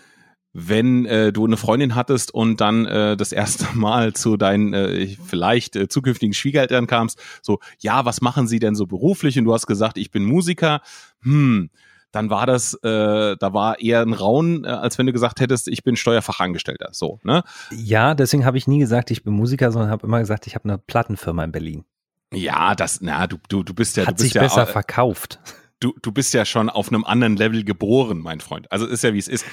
wenn 0.55 1.05
äh, 1.07 1.33
du 1.33 1.45
eine 1.45 1.57
Freundin 1.57 1.95
hattest 1.95 2.33
und 2.33 2.61
dann 2.61 2.87
äh, 2.87 3.17
das 3.17 3.33
erste 3.33 3.67
Mal 3.75 4.13
zu 4.15 4.37
deinen 4.37 4.73
äh, 4.73 5.09
vielleicht 5.25 5.77
äh, 5.77 5.89
zukünftigen 5.89 6.33
Schwiegereltern 6.33 6.87
kamst, 6.87 7.21
so, 7.43 7.59
ja, 7.79 8.05
was 8.05 8.21
machen 8.21 8.47
sie 8.47 8.61
denn 8.61 8.75
so 8.75 8.87
beruflich? 8.87 9.39
Und 9.39 9.45
du 9.45 9.53
hast 9.53 9.67
gesagt, 9.67 9.99
ich 9.99 10.11
bin 10.11 10.25
Musiker. 10.25 10.81
Hm, 11.23 11.71
dann 12.13 12.29
war 12.29 12.47
das, 12.47 12.75
äh, 12.83 13.37
da 13.37 13.55
war 13.55 13.81
eher 13.81 14.03
ein 14.03 14.13
Raun, 14.13 14.65
äh, 14.65 14.69
als 14.69 14.99
wenn 14.99 15.07
du 15.07 15.13
gesagt 15.13 15.41
hättest, 15.41 15.67
ich 15.69 15.83
bin 15.83 15.97
Steuerfachangestellter. 15.97 16.91
So, 16.93 17.19
ne? 17.25 17.43
Ja, 17.71 18.15
deswegen 18.15 18.45
habe 18.45 18.59
ich 18.59 18.69
nie 18.69 18.79
gesagt, 18.79 19.11
ich 19.11 19.25
bin 19.25 19.33
Musiker, 19.33 19.73
sondern 19.73 19.91
habe 19.91 20.07
immer 20.07 20.21
gesagt, 20.21 20.47
ich 20.47 20.55
habe 20.55 20.69
eine 20.69 20.79
Plattenfirma 20.79 21.43
in 21.43 21.53
Berlin. 21.53 21.85
Ja, 22.33 22.75
das, 22.75 23.01
na, 23.01 23.27
du, 23.27 23.37
du, 23.49 23.63
du 23.63 23.75
bist 23.75 23.97
ja. 23.97 24.07
Hat 24.07 24.19
du 24.19 24.23
bist 24.23 24.33
sich 24.33 24.41
besser 24.41 24.61
ja, 24.61 24.67
verkauft. 24.67 25.39
Du, 25.81 25.95
du 26.01 26.13
bist 26.13 26.33
ja 26.33 26.45
schon 26.45 26.71
auf 26.71 26.89
einem 26.89 27.05
anderen 27.05 27.37
Level 27.37 27.65
geboren, 27.65 28.19
mein 28.19 28.41
Freund. 28.41 28.71
Also 28.71 28.87
ist 28.87 29.03
ja 29.03 29.13
wie 29.15 29.19
es 29.19 29.29
ist. 29.29 29.45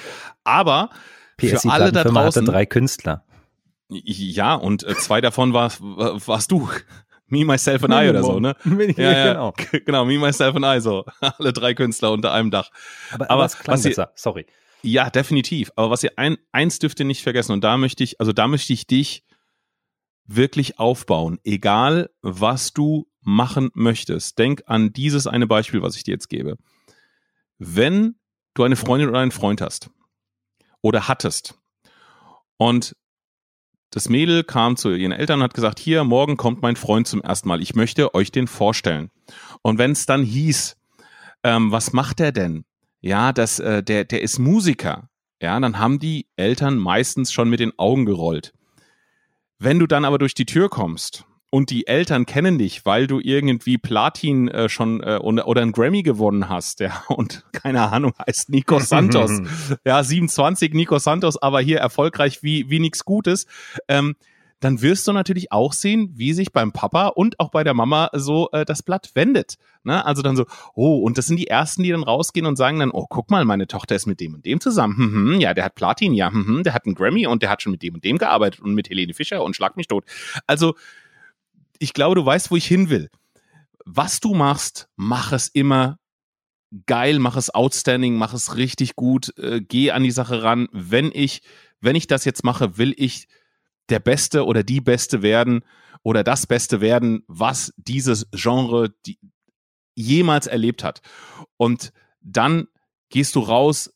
Aber 0.44 0.90
PS, 1.36 1.62
für 1.62 1.70
alle 1.70 1.92
da 1.92 2.04
draußen. 2.04 2.44
drei 2.44 2.66
Künstler. 2.66 3.24
Ja, 3.88 4.54
und 4.54 4.84
äh, 4.84 4.94
zwei 4.94 5.20
davon 5.20 5.52
war, 5.52 5.72
warst 5.80 6.52
du. 6.52 6.68
Me, 7.26 7.44
Myself 7.44 7.84
and 7.84 7.94
I 7.94 8.08
oder 8.08 8.22
so, 8.24 8.40
ne? 8.40 8.56
ja, 8.96 9.12
ja, 9.12 9.32
genau. 9.32 9.54
genau, 9.84 10.04
Me, 10.04 10.18
Myself 10.18 10.56
and 10.56 10.64
I, 10.64 10.80
so. 10.80 11.04
Alle 11.20 11.52
drei 11.52 11.74
Künstler 11.74 12.12
unter 12.12 12.32
einem 12.32 12.50
Dach. 12.50 12.70
Aber, 13.12 13.30
aber 13.30 13.44
es 13.44 13.58
klang 13.58 13.76
was 13.76 13.84
besser, 13.84 14.10
ihr, 14.12 14.12
sorry. 14.16 14.46
Ja, 14.82 15.10
definitiv. 15.10 15.70
Aber 15.76 15.90
was 15.90 16.02
ihr 16.02 16.12
ein, 16.16 16.38
eins 16.52 16.78
dürft 16.78 16.98
ihr 17.00 17.06
nicht 17.06 17.22
vergessen, 17.22 17.52
und 17.52 17.62
da 17.62 17.76
möchte 17.76 18.02
ich, 18.02 18.20
also 18.20 18.32
da 18.32 18.48
möchte 18.48 18.72
ich 18.72 18.86
dich 18.86 19.24
wirklich 20.36 20.78
aufbauen, 20.78 21.38
egal 21.44 22.10
was 22.22 22.72
du 22.72 23.06
machen 23.20 23.70
möchtest. 23.74 24.38
Denk 24.38 24.62
an 24.66 24.92
dieses 24.92 25.26
eine 25.26 25.46
Beispiel, 25.46 25.82
was 25.82 25.96
ich 25.96 26.04
dir 26.04 26.12
jetzt 26.12 26.28
gebe. 26.28 26.56
Wenn 27.58 28.16
du 28.54 28.62
eine 28.62 28.76
Freundin 28.76 29.08
oder 29.08 29.18
einen 29.18 29.32
Freund 29.32 29.60
hast 29.60 29.90
oder 30.82 31.08
hattest 31.08 31.58
und 32.56 32.96
das 33.90 34.08
Mädel 34.08 34.44
kam 34.44 34.76
zu 34.76 34.94
ihren 34.94 35.12
Eltern 35.12 35.40
und 35.40 35.44
hat 35.44 35.54
gesagt, 35.54 35.80
hier, 35.80 36.04
morgen 36.04 36.36
kommt 36.36 36.62
mein 36.62 36.76
Freund 36.76 37.08
zum 37.08 37.22
ersten 37.22 37.48
Mal. 37.48 37.60
Ich 37.60 37.74
möchte 37.74 38.14
euch 38.14 38.30
den 38.30 38.46
vorstellen. 38.46 39.10
Und 39.62 39.78
wenn 39.78 39.90
es 39.90 40.06
dann 40.06 40.22
hieß, 40.22 40.76
ähm, 41.42 41.72
was 41.72 41.92
macht 41.92 42.20
er 42.20 42.30
denn? 42.30 42.64
Ja, 43.00 43.32
das, 43.32 43.58
äh, 43.58 43.82
der, 43.82 44.04
der 44.04 44.22
ist 44.22 44.38
Musiker. 44.38 45.08
Ja, 45.42 45.58
dann 45.58 45.78
haben 45.78 45.98
die 45.98 46.28
Eltern 46.36 46.78
meistens 46.78 47.32
schon 47.32 47.50
mit 47.50 47.58
den 47.58 47.76
Augen 47.78 48.06
gerollt. 48.06 48.52
Wenn 49.62 49.78
du 49.78 49.86
dann 49.86 50.06
aber 50.06 50.16
durch 50.16 50.32
die 50.32 50.46
Tür 50.46 50.70
kommst 50.70 51.26
und 51.50 51.68
die 51.68 51.86
Eltern 51.86 52.24
kennen 52.24 52.56
dich, 52.56 52.86
weil 52.86 53.06
du 53.06 53.20
irgendwie 53.20 53.76
Platin 53.76 54.48
äh, 54.48 54.70
schon 54.70 55.02
äh, 55.02 55.18
oder, 55.20 55.46
oder 55.46 55.60
einen 55.60 55.72
Grammy 55.72 56.02
gewonnen 56.02 56.48
hast, 56.48 56.80
ja, 56.80 57.04
und 57.08 57.44
keine 57.52 57.92
Ahnung, 57.92 58.14
heißt 58.26 58.48
Nico 58.48 58.78
Santos. 58.80 59.30
ja, 59.84 60.02
27 60.02 60.72
Nico 60.72 60.98
Santos, 60.98 61.36
aber 61.36 61.60
hier 61.60 61.78
erfolgreich 61.78 62.42
wie, 62.42 62.70
wie 62.70 62.80
nichts 62.80 63.04
Gutes. 63.04 63.46
Ähm, 63.86 64.16
dann 64.60 64.82
wirst 64.82 65.08
du 65.08 65.12
natürlich 65.12 65.52
auch 65.52 65.72
sehen, 65.72 66.10
wie 66.14 66.34
sich 66.34 66.52
beim 66.52 66.72
Papa 66.72 67.08
und 67.08 67.40
auch 67.40 67.50
bei 67.50 67.64
der 67.64 67.74
Mama 67.74 68.10
so 68.12 68.50
äh, 68.52 68.64
das 68.64 68.82
Blatt 68.82 69.10
wendet. 69.14 69.56
Ne? 69.84 70.04
Also 70.04 70.20
dann 70.22 70.36
so, 70.36 70.44
oh, 70.74 70.98
und 70.98 71.16
das 71.16 71.26
sind 71.26 71.38
die 71.38 71.46
Ersten, 71.46 71.82
die 71.82 71.90
dann 71.90 72.02
rausgehen 72.02 72.46
und 72.46 72.56
sagen 72.56 72.78
dann, 72.78 72.90
oh, 72.90 73.06
guck 73.08 73.30
mal, 73.30 73.44
meine 73.46 73.66
Tochter 73.66 73.96
ist 73.96 74.06
mit 74.06 74.20
dem 74.20 74.34
und 74.34 74.44
dem 74.44 74.60
zusammen. 74.60 74.96
Hm, 74.96 75.12
hm, 75.12 75.40
ja, 75.40 75.54
der 75.54 75.64
hat 75.64 75.74
Platin, 75.74 76.12
ja, 76.12 76.30
hm, 76.30 76.46
hm, 76.46 76.62
der 76.62 76.74
hat 76.74 76.84
einen 76.84 76.94
Grammy 76.94 77.26
und 77.26 77.42
der 77.42 77.50
hat 77.50 77.62
schon 77.62 77.72
mit 77.72 77.82
dem 77.82 77.94
und 77.94 78.04
dem 78.04 78.18
gearbeitet 78.18 78.60
und 78.60 78.74
mit 78.74 78.90
Helene 78.90 79.14
Fischer 79.14 79.42
und 79.42 79.56
schlag 79.56 79.76
mich 79.76 79.88
tot. 79.88 80.04
Also, 80.46 80.74
ich 81.78 81.94
glaube, 81.94 82.14
du 82.14 82.24
weißt, 82.24 82.50
wo 82.50 82.56
ich 82.56 82.66
hin 82.66 82.90
will. 82.90 83.10
Was 83.86 84.20
du 84.20 84.34
machst, 84.34 84.88
mach 84.96 85.32
es 85.32 85.48
immer 85.48 85.98
geil, 86.86 87.18
mach 87.18 87.36
es 87.36 87.50
outstanding, 87.52 88.16
mach 88.16 88.34
es 88.34 88.56
richtig 88.56 88.94
gut, 88.94 89.36
äh, 89.38 89.62
geh 89.62 89.90
an 89.90 90.02
die 90.02 90.10
Sache 90.10 90.42
ran. 90.42 90.68
Wenn 90.72 91.10
ich, 91.12 91.40
wenn 91.80 91.96
ich 91.96 92.06
das 92.06 92.26
jetzt 92.26 92.44
mache, 92.44 92.76
will 92.76 92.94
ich 92.96 93.26
der 93.90 94.00
Beste 94.00 94.44
oder 94.46 94.62
die 94.62 94.80
Beste 94.80 95.22
werden 95.22 95.64
oder 96.02 96.24
das 96.24 96.46
Beste 96.46 96.80
werden, 96.80 97.22
was 97.26 97.72
dieses 97.76 98.26
Genre 98.32 98.94
die, 99.06 99.18
jemals 99.94 100.46
erlebt 100.46 100.84
hat. 100.84 101.02
Und 101.56 101.92
dann 102.20 102.68
gehst 103.10 103.34
du 103.34 103.40
raus 103.40 103.90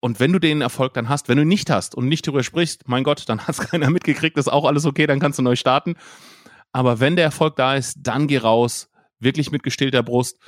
und 0.00 0.20
wenn 0.20 0.32
du 0.32 0.38
den 0.38 0.60
Erfolg 0.60 0.94
dann 0.94 1.08
hast, 1.08 1.28
wenn 1.28 1.38
du 1.38 1.44
nicht 1.44 1.70
hast 1.70 1.94
und 1.94 2.08
nicht 2.08 2.26
darüber 2.26 2.42
sprichst, 2.42 2.88
mein 2.88 3.04
Gott, 3.04 3.28
dann 3.28 3.40
hat 3.46 3.58
es 3.58 3.58
keiner 3.70 3.90
mitgekriegt, 3.90 4.36
ist 4.36 4.48
auch 4.52 4.64
alles 4.64 4.86
okay, 4.86 5.06
dann 5.06 5.20
kannst 5.20 5.38
du 5.38 5.42
neu 5.42 5.56
starten. 5.56 5.96
Aber 6.72 7.00
wenn 7.00 7.16
der 7.16 7.24
Erfolg 7.24 7.56
da 7.56 7.74
ist, 7.74 7.96
dann 8.02 8.26
geh 8.28 8.38
raus, 8.38 8.90
wirklich 9.18 9.50
mit 9.50 9.62
gestillter 9.62 10.02
Brust. 10.02 10.38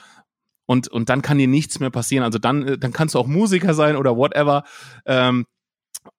Und, 0.66 0.86
und 0.86 1.08
dann 1.08 1.22
kann 1.22 1.38
dir 1.38 1.48
nichts 1.48 1.80
mehr 1.80 1.90
passieren. 1.90 2.22
Also 2.22 2.38
dann, 2.38 2.66
äh, 2.66 2.78
dann 2.78 2.92
kannst 2.92 3.16
du 3.16 3.18
auch 3.18 3.26
Musiker 3.26 3.74
sein 3.74 3.96
oder 3.96 4.16
whatever. 4.16 4.62
Ähm, 5.04 5.46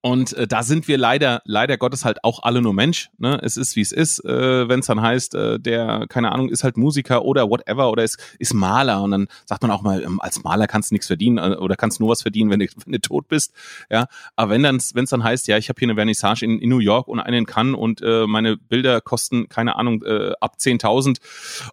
und 0.00 0.32
äh, 0.34 0.46
da 0.46 0.62
sind 0.62 0.88
wir 0.88 0.98
leider, 0.98 1.42
leider 1.44 1.76
Gottes 1.76 2.04
halt 2.04 2.24
auch 2.24 2.42
alle 2.42 2.62
nur 2.62 2.74
Mensch. 2.74 3.10
Ne? 3.18 3.38
Es 3.42 3.56
ist, 3.56 3.76
wie 3.76 3.80
es 3.80 3.92
ist, 3.92 4.24
äh, 4.24 4.68
wenn 4.68 4.80
es 4.80 4.86
dann 4.86 5.00
heißt, 5.00 5.34
äh, 5.34 5.60
der, 5.60 6.06
keine 6.08 6.32
Ahnung, 6.32 6.48
ist 6.48 6.64
halt 6.64 6.76
Musiker 6.76 7.24
oder 7.24 7.48
whatever 7.48 7.90
oder 7.90 8.04
ist, 8.04 8.18
ist 8.38 8.54
Maler. 8.54 9.02
Und 9.02 9.12
dann 9.12 9.28
sagt 9.44 9.62
man 9.62 9.70
auch 9.70 9.82
mal, 9.82 10.02
ähm, 10.02 10.20
als 10.20 10.42
Maler 10.42 10.66
kannst 10.66 10.90
du 10.90 10.94
nichts 10.94 11.06
verdienen 11.06 11.38
äh, 11.38 11.56
oder 11.56 11.76
kannst 11.76 12.00
nur 12.00 12.08
was 12.08 12.22
verdienen, 12.22 12.50
wenn 12.50 12.60
du, 12.60 12.66
wenn 12.84 12.92
du 12.92 13.00
tot 13.00 13.28
bist. 13.28 13.52
Ja, 13.90 14.06
Aber 14.36 14.52
wenn 14.52 14.62
dann, 14.62 14.80
wenn 14.94 15.04
es 15.04 15.10
dann 15.10 15.24
heißt, 15.24 15.48
ja, 15.48 15.56
ich 15.56 15.68
habe 15.68 15.78
hier 15.78 15.86
eine 15.86 15.96
Vernissage 15.96 16.44
in, 16.44 16.58
in 16.58 16.68
New 16.68 16.78
York 16.78 17.08
und 17.08 17.20
eine 17.20 17.38
in 17.38 17.46
Cannes 17.46 17.76
und 17.76 18.02
äh, 18.02 18.26
meine 18.26 18.56
Bilder 18.56 19.00
kosten, 19.00 19.48
keine 19.48 19.76
Ahnung, 19.76 20.02
äh, 20.04 20.32
ab 20.40 20.56
10.000, 20.58 21.18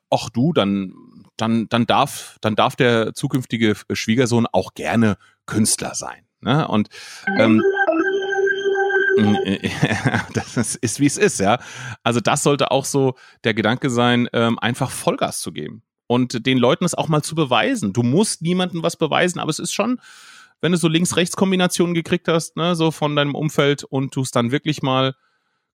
ach 0.10 0.30
du, 0.30 0.54
dann 0.54 0.94
dann, 1.38 1.70
dann, 1.70 1.86
darf, 1.86 2.38
dann 2.42 2.56
darf 2.56 2.76
der 2.76 3.14
zukünftige 3.14 3.74
Schwiegersohn 3.94 4.46
auch 4.52 4.74
gerne 4.74 5.16
Künstler 5.46 5.96
sein. 5.96 6.26
Ne? 6.42 6.68
Und 6.68 6.90
ähm, 7.38 7.62
das 10.34 10.76
ist, 10.76 11.00
wie 11.00 11.06
es 11.06 11.18
ist, 11.18 11.40
ja. 11.40 11.60
Also 12.04 12.20
das 12.20 12.44
sollte 12.44 12.72
auch 12.72 12.86
so 12.86 13.16
der 13.44 13.54
Gedanke 13.54 13.90
sein, 13.90 14.28
ähm, 14.34 14.60
einfach 14.60 14.92
Vollgas 14.92 15.42
zu 15.42 15.52
geben 15.52 15.84
und 16.08 16.46
den 16.46 16.58
Leuten 16.58 16.86
es 16.86 16.96
auch 16.96 17.08
mal 17.08 17.22
zu 17.22 17.36
beweisen. 17.36 17.94
Du 17.94 18.02
musst 18.02 18.42
niemandem 18.42 18.82
was 18.82 18.98
beweisen, 18.98 19.40
aber 19.40 19.52
es 19.52 19.60
ist 19.60 19.74
schon, 19.74 20.02
wenn 20.60 20.72
du 20.72 20.78
so 20.78 20.88
Links-Rechts-Kombinationen 20.88 21.94
gekriegt 21.94 22.28
hast, 22.28 22.58
ne, 22.58 22.76
so 22.76 22.92
von 22.92 23.16
deinem 23.16 23.36
Umfeld 23.36 23.84
und 23.84 24.16
du 24.16 24.22
es 24.22 24.32
dann 24.32 24.52
wirklich 24.52 24.82
mal 24.82 25.14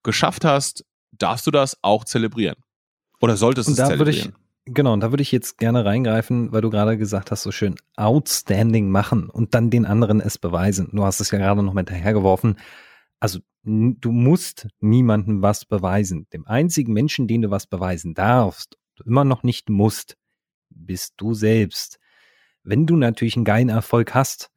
geschafft 0.03 0.43
hast, 0.43 0.85
darfst 1.11 1.47
du 1.47 1.51
das 1.51 1.77
auch 1.81 2.03
zelebrieren. 2.03 2.57
Oder 3.21 3.37
solltest 3.37 3.69
du 3.69 3.71
es 3.71 3.77
zelebrieren. 3.77 4.35
Genau, 4.65 4.93
und 4.93 5.01
da 5.01 5.11
würde 5.11 5.21
ich 5.21 5.31
jetzt 5.31 5.57
gerne 5.57 5.85
reingreifen, 5.85 6.51
weil 6.51 6.61
du 6.61 6.71
gerade 6.71 6.97
gesagt 6.97 7.31
hast, 7.31 7.43
so 7.43 7.51
schön 7.51 7.75
outstanding 7.95 8.89
machen 8.89 9.29
und 9.29 9.53
dann 9.53 9.69
den 9.69 9.85
anderen 9.85 10.19
es 10.19 10.37
beweisen. 10.39 10.89
Du 10.91 11.03
hast 11.03 11.21
es 11.21 11.29
ja 11.31 11.37
gerade 11.37 11.61
noch 11.63 11.73
mit 11.73 11.89
hinterhergeworfen. 11.89 12.57
Also 13.19 13.39
du 13.63 14.11
musst 14.11 14.67
niemandem 14.79 15.41
was 15.41 15.65
beweisen. 15.65 16.27
Dem 16.33 16.45
einzigen 16.47 16.93
Menschen, 16.93 17.27
den 17.27 17.41
du 17.41 17.49
was 17.49 17.67
beweisen 17.67 18.13
darfst, 18.13 18.77
immer 19.03 19.25
noch 19.25 19.43
nicht 19.43 19.69
musst, 19.69 20.17
bist 20.69 21.15
du 21.17 21.33
selbst. 21.33 21.99
Wenn 22.63 22.85
du 22.85 22.95
natürlich 22.95 23.35
einen 23.35 23.45
geilen 23.45 23.69
Erfolg 23.69 24.13
hast 24.13 24.51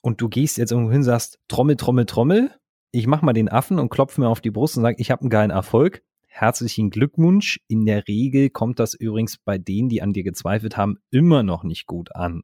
und 0.00 0.20
du 0.20 0.28
gehst 0.28 0.56
jetzt 0.56 0.72
irgendwo 0.72 0.90
hin 0.90 1.00
und 1.00 1.04
sagst, 1.04 1.38
Trommel, 1.48 1.76
Trommel, 1.76 2.06
Trommel, 2.06 2.50
ich 2.90 3.06
mach 3.06 3.22
mal 3.22 3.32
den 3.32 3.48
Affen 3.48 3.78
und 3.78 3.88
klopfe 3.88 4.20
mir 4.20 4.28
auf 4.28 4.40
die 4.40 4.50
Brust 4.50 4.76
und 4.76 4.82
sage, 4.82 5.00
ich 5.00 5.10
habe 5.10 5.22
einen 5.22 5.30
geilen 5.30 5.50
Erfolg, 5.50 6.02
herzlichen 6.26 6.90
Glückwunsch. 6.90 7.60
In 7.66 7.86
der 7.86 8.06
Regel 8.06 8.50
kommt 8.50 8.78
das 8.78 8.94
übrigens 8.94 9.38
bei 9.38 9.58
denen, 9.58 9.88
die 9.88 10.02
an 10.02 10.12
dir 10.12 10.22
gezweifelt 10.22 10.76
haben, 10.76 10.98
immer 11.10 11.42
noch 11.42 11.64
nicht 11.64 11.86
gut 11.86 12.14
an. 12.14 12.42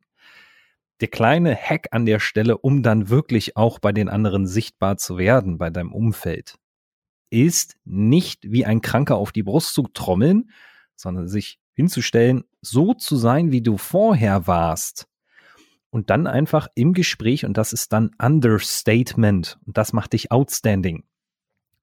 Der 1.00 1.08
kleine 1.08 1.56
Hack 1.56 1.88
an 1.92 2.04
der 2.04 2.20
Stelle, 2.20 2.58
um 2.58 2.82
dann 2.82 3.08
wirklich 3.08 3.56
auch 3.56 3.78
bei 3.78 3.92
den 3.92 4.08
anderen 4.08 4.46
sichtbar 4.46 4.96
zu 4.98 5.16
werden, 5.16 5.56
bei 5.56 5.70
deinem 5.70 5.92
Umfeld, 5.92 6.58
ist 7.30 7.76
nicht 7.84 8.50
wie 8.50 8.66
ein 8.66 8.80
Kranker 8.80 9.16
auf 9.16 9.32
die 9.32 9.42
Brust 9.42 9.74
zu 9.74 9.84
trommeln, 9.84 10.50
sondern 10.96 11.28
sich 11.28 11.58
hinzustellen, 11.74 12.44
so 12.60 12.92
zu 12.92 13.16
sein, 13.16 13.52
wie 13.52 13.62
du 13.62 13.78
vorher 13.78 14.46
warst. 14.46 15.08
Und 15.88 16.10
dann 16.10 16.26
einfach 16.26 16.68
im 16.74 16.92
Gespräch, 16.92 17.46
und 17.46 17.56
das 17.56 17.72
ist 17.72 17.92
dann 17.92 18.10
Understatement, 18.20 19.58
und 19.66 19.78
das 19.78 19.92
macht 19.92 20.12
dich 20.12 20.30
outstanding. 20.30 21.04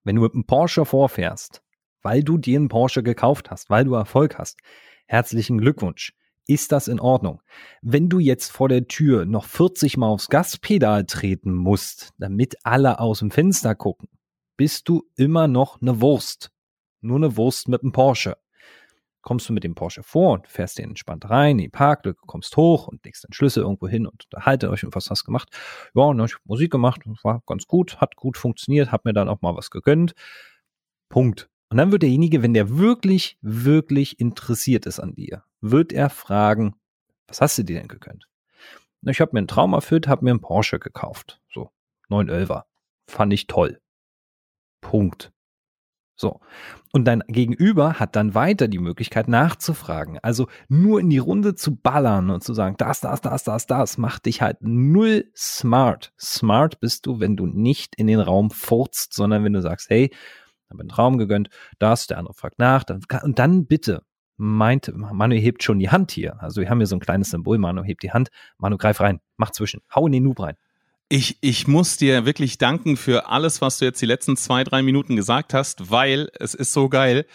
Wenn 0.03 0.15
du 0.15 0.21
mit 0.21 0.34
einem 0.34 0.45
Porsche 0.45 0.86
vorfährst, 0.86 1.63
weil 2.01 2.23
du 2.23 2.38
dir 2.38 2.58
einen 2.58 2.69
Porsche 2.69 3.03
gekauft 3.03 3.51
hast, 3.51 3.69
weil 3.69 3.84
du 3.84 3.95
Erfolg 3.95 4.38
hast. 4.38 4.60
Herzlichen 5.08 5.58
Glückwunsch. 5.58 6.13
Ist 6.47 6.71
das 6.71 6.88
in 6.88 7.01
Ordnung? 7.01 7.41
Wenn 7.81 8.07
du 8.07 8.19
jetzt 8.19 8.53
vor 8.53 8.69
der 8.69 8.88
Tür 8.88 9.25
noch 9.25 9.43
40 9.43 9.97
Mal 9.97 10.07
aufs 10.07 10.29
Gaspedal 10.29 11.05
treten 11.05 11.53
musst, 11.53 12.13
damit 12.17 12.55
alle 12.63 12.99
aus 13.01 13.19
dem 13.19 13.31
Fenster 13.31 13.75
gucken, 13.75 14.07
bist 14.55 14.88
du 14.88 15.03
immer 15.15 15.49
noch 15.49 15.81
eine 15.81 15.99
Wurst. 15.99 16.51
Nur 17.01 17.17
eine 17.17 17.36
Wurst 17.36 17.67
mit 17.67 17.83
einem 17.83 17.91
Porsche. 17.91 18.38
Kommst 19.21 19.49
du 19.49 19.53
mit 19.53 19.65
dem 19.65 19.75
Porsche 19.75 20.03
vor 20.03 20.36
und 20.36 20.47
fährst 20.47 20.77
den 20.77 20.91
entspannt 20.91 21.29
rein 21.29 21.60
in 21.60 21.65
die 21.65 21.69
Parklücke, 21.69 22.21
kommst 22.25 22.55
hoch 22.55 22.88
und 22.88 23.03
legst 23.03 23.25
den 23.25 23.33
Schlüssel 23.33 23.63
irgendwo 23.63 23.89
hin 23.89 24.07
und 24.07 24.23
unterhaltet 24.23 24.69
euch 24.69 24.86
und 24.86 24.95
was 24.95 25.10
hast 25.10 25.23
du 25.23 25.25
gemacht? 25.25 25.49
Ja, 25.93 26.13
ne, 26.13 26.23
ich 26.25 26.38
Musik 26.45 26.71
gemacht, 26.71 27.01
war 27.23 27.43
ganz 27.45 27.67
gut, 27.67 27.99
hat 27.99 28.15
gut 28.15 28.38
funktioniert, 28.38 28.93
hab 28.93 29.03
mir 29.03 29.12
dann 29.12 29.27
auch 29.27 29.41
mal 29.41 29.57
was 29.57 29.69
gegönnt. 29.69 30.13
Punkt. 31.10 31.49
Und 31.69 31.77
dann 31.77 31.91
wird 31.91 32.03
derjenige, 32.03 32.41
wenn 32.43 32.53
der 32.53 32.77
wirklich, 32.77 33.38
wirklich 33.41 34.19
interessiert 34.19 34.86
ist 34.86 34.99
an 34.99 35.15
dir, 35.15 35.43
wird 35.60 35.91
er 35.91 36.10
fragen, 36.10 36.75
was 37.27 37.41
hast 37.41 37.58
du 37.58 37.63
dir 37.63 37.80
denn 37.80 37.89
gegönnt? 37.89 38.27
Ich 39.01 39.21
habe 39.21 39.32
mir 39.34 39.39
einen 39.39 39.47
Traum 39.47 39.73
erfüllt, 39.73 40.08
habe 40.08 40.25
mir 40.25 40.32
einen 40.32 40.41
Porsche 40.41 40.80
gekauft. 40.80 41.39
So, 41.53 41.71
911er. 42.10 42.63
Fand 43.08 43.34
ich 43.34 43.47
toll. 43.47 43.80
Punkt. 44.82 45.32
So. 46.15 46.39
Und 46.91 47.06
dein 47.06 47.21
Gegenüber 47.27 47.99
hat 47.99 48.15
dann 48.15 48.34
weiter 48.34 48.67
die 48.67 48.80
Möglichkeit 48.80 49.27
nachzufragen. 49.27 50.17
Also 50.23 50.47
nur 50.67 50.99
in 50.99 51.12
die 51.12 51.19
Runde 51.19 51.53
zu 51.53 51.75
ballern 51.75 52.32
und 52.32 52.43
zu 52.43 52.56
sagen, 52.56 52.75
das, 52.77 53.01
das, 53.01 53.21
das, 53.21 53.43
das, 53.43 53.67
das, 53.67 53.97
macht 53.99 54.25
dich 54.25 54.41
halt 54.41 54.58
null 54.62 55.32
smart. 55.36 56.12
Smart 56.19 56.80
bist 56.80 57.06
du, 57.06 57.19
wenn 57.19 57.38
du 57.38 57.45
nicht 57.45 57.95
in 57.95 58.08
den 58.08 58.19
Raum 58.19 58.49
furzt, 58.49 59.13
sondern 59.13 59.43
wenn 59.43 59.53
du 59.53 59.62
sagst, 59.62 59.89
hey, 59.91 60.12
habe 60.69 60.82
einen 60.82 60.89
Traum 60.89 61.17
gegönnt, 61.17 61.49
das, 61.80 62.08
der 62.08 62.17
andere 62.17 62.34
fragt 62.34 62.60
nach, 62.60 62.84
dann, 62.84 63.01
und 63.23 63.39
dann 63.39 63.65
bitte, 63.65 64.03
meint, 64.38 64.91
Manu 64.95 65.36
hebt 65.36 65.63
schon 65.63 65.80
die 65.80 65.89
Hand 65.89 66.12
hier. 66.12 66.41
Also 66.41 66.62
wir 66.62 66.69
haben 66.69 66.77
hier 66.77 66.88
so 66.88 66.95
ein 66.95 67.01
kleines 67.01 67.32
Symbol, 67.32 67.58
Manu 67.58 67.84
hebt 67.84 68.03
die 68.03 68.12
Hand, 68.12 68.30
Manu 68.58 68.77
greif 68.77 68.99
rein, 69.01 69.19
mach 69.36 69.51
zwischen, 69.51 69.82
hau 69.93 70.06
in 70.06 70.13
den 70.13 70.23
Noob 70.23 70.39
rein. 70.39 70.56
Ich, 71.10 71.38
ich 71.41 71.67
muss 71.67 71.97
dir 71.97 72.25
wirklich 72.25 72.58
danken 72.58 72.97
für 72.97 73.30
alles, 73.30 73.62
was 73.62 73.80
du 73.80 73.86
jetzt 73.86 74.01
die 74.01 74.06
letzten 74.06 74.36
zwei, 74.36 74.63
drei 74.63 74.84
Minuten 74.84 75.15
gesagt 75.15 75.53
hast, 75.53 75.89
weil 75.89 76.30
es 76.38 76.53
ist 76.53 76.73
so 76.73 76.89
geil. 76.89 77.25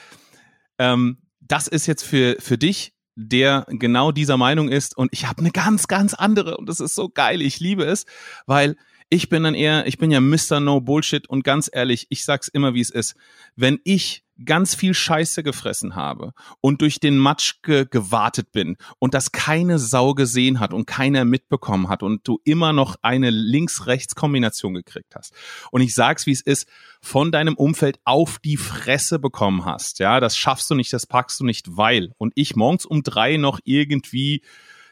Ähm, 0.79 1.19
das 1.41 1.69
ist 1.69 1.87
jetzt 1.87 2.05
für, 2.05 2.37
für 2.39 2.59
dich, 2.59 2.95
der 3.15 3.67
genau 3.69 4.13
dieser 4.13 4.37
Meinung 4.37 4.69
ist 4.69 4.97
und 4.97 5.11
ich 5.13 5.27
habe 5.27 5.41
eine 5.41 5.51
ganz, 5.51 5.87
ganz 5.89 6.15
andere 6.15 6.57
und 6.57 6.69
das 6.69 6.81
ist 6.81 6.95
so 6.95 7.09
geil. 7.09 7.43
Ich 7.43 7.61
liebe 7.61 7.85
es, 7.85 8.07
weil 8.47 8.77
ich 9.13 9.29
bin 9.29 9.43
dann 9.43 9.55
eher, 9.55 9.87
ich 9.87 9.99
bin 9.99 10.11
ja 10.11 10.23
Mr. 10.23 10.59
No 10.59 10.81
Bullshit 10.81 11.29
und 11.29 11.45
ganz 11.45 11.69
ehrlich, 11.71 12.07
ich 12.09 12.25
sag's 12.25 12.49
immer, 12.49 12.73
wie 12.73 12.81
es 12.81 12.89
ist. 12.89 13.15
Wenn 13.57 13.79
ich 13.85 14.25
ganz 14.43 14.75
viel 14.75 14.95
Scheiße 14.95 15.43
gefressen 15.43 15.95
habe 15.95 16.33
und 16.63 16.81
durch 16.81 16.99
den 16.99 17.19
Matsch 17.19 17.61
ge 17.63 17.85
gewartet 17.89 18.53
bin 18.53 18.79
und 18.99 19.13
das 19.13 19.31
keine 19.31 19.79
Sau 19.79 20.15
gesehen 20.15 20.61
hat 20.61 20.73
und 20.73 20.87
keiner 20.87 21.27
mitbekommen 21.27 21.91
hat 21.91 22.03
und 22.03 22.27
du 22.27 22.41
immer 22.45 22.73
noch 22.73 22.97
eine 23.03 23.29
Links-Rechts-Kombination 23.29 24.73
gekriegt 24.73 25.15
hast 25.15 25.35
und 25.73 25.83
ich 25.83 25.95
sag's, 25.95 26.25
wie 26.25 26.33
es 26.33 26.41
ist, 26.41 26.67
von 27.03 27.31
deinem 27.31 27.55
Umfeld 27.55 28.01
auf 28.05 28.39
die 28.39 28.57
Fresse 28.57 29.19
bekommen 29.19 29.67
hast, 29.67 29.99
ja, 29.99 30.21
das 30.21 30.39
schaffst 30.39 30.71
du 30.71 30.75
nicht, 30.75 30.91
das 30.91 31.07
packst 31.07 31.39
du 31.39 31.45
nicht, 31.45 31.77
weil 31.77 32.13
und 32.17 32.33
ich 32.35 32.57
morgens 32.57 32.87
um 32.87 33.03
drei 33.03 33.37
noch 33.37 33.61
irgendwie 33.65 34.41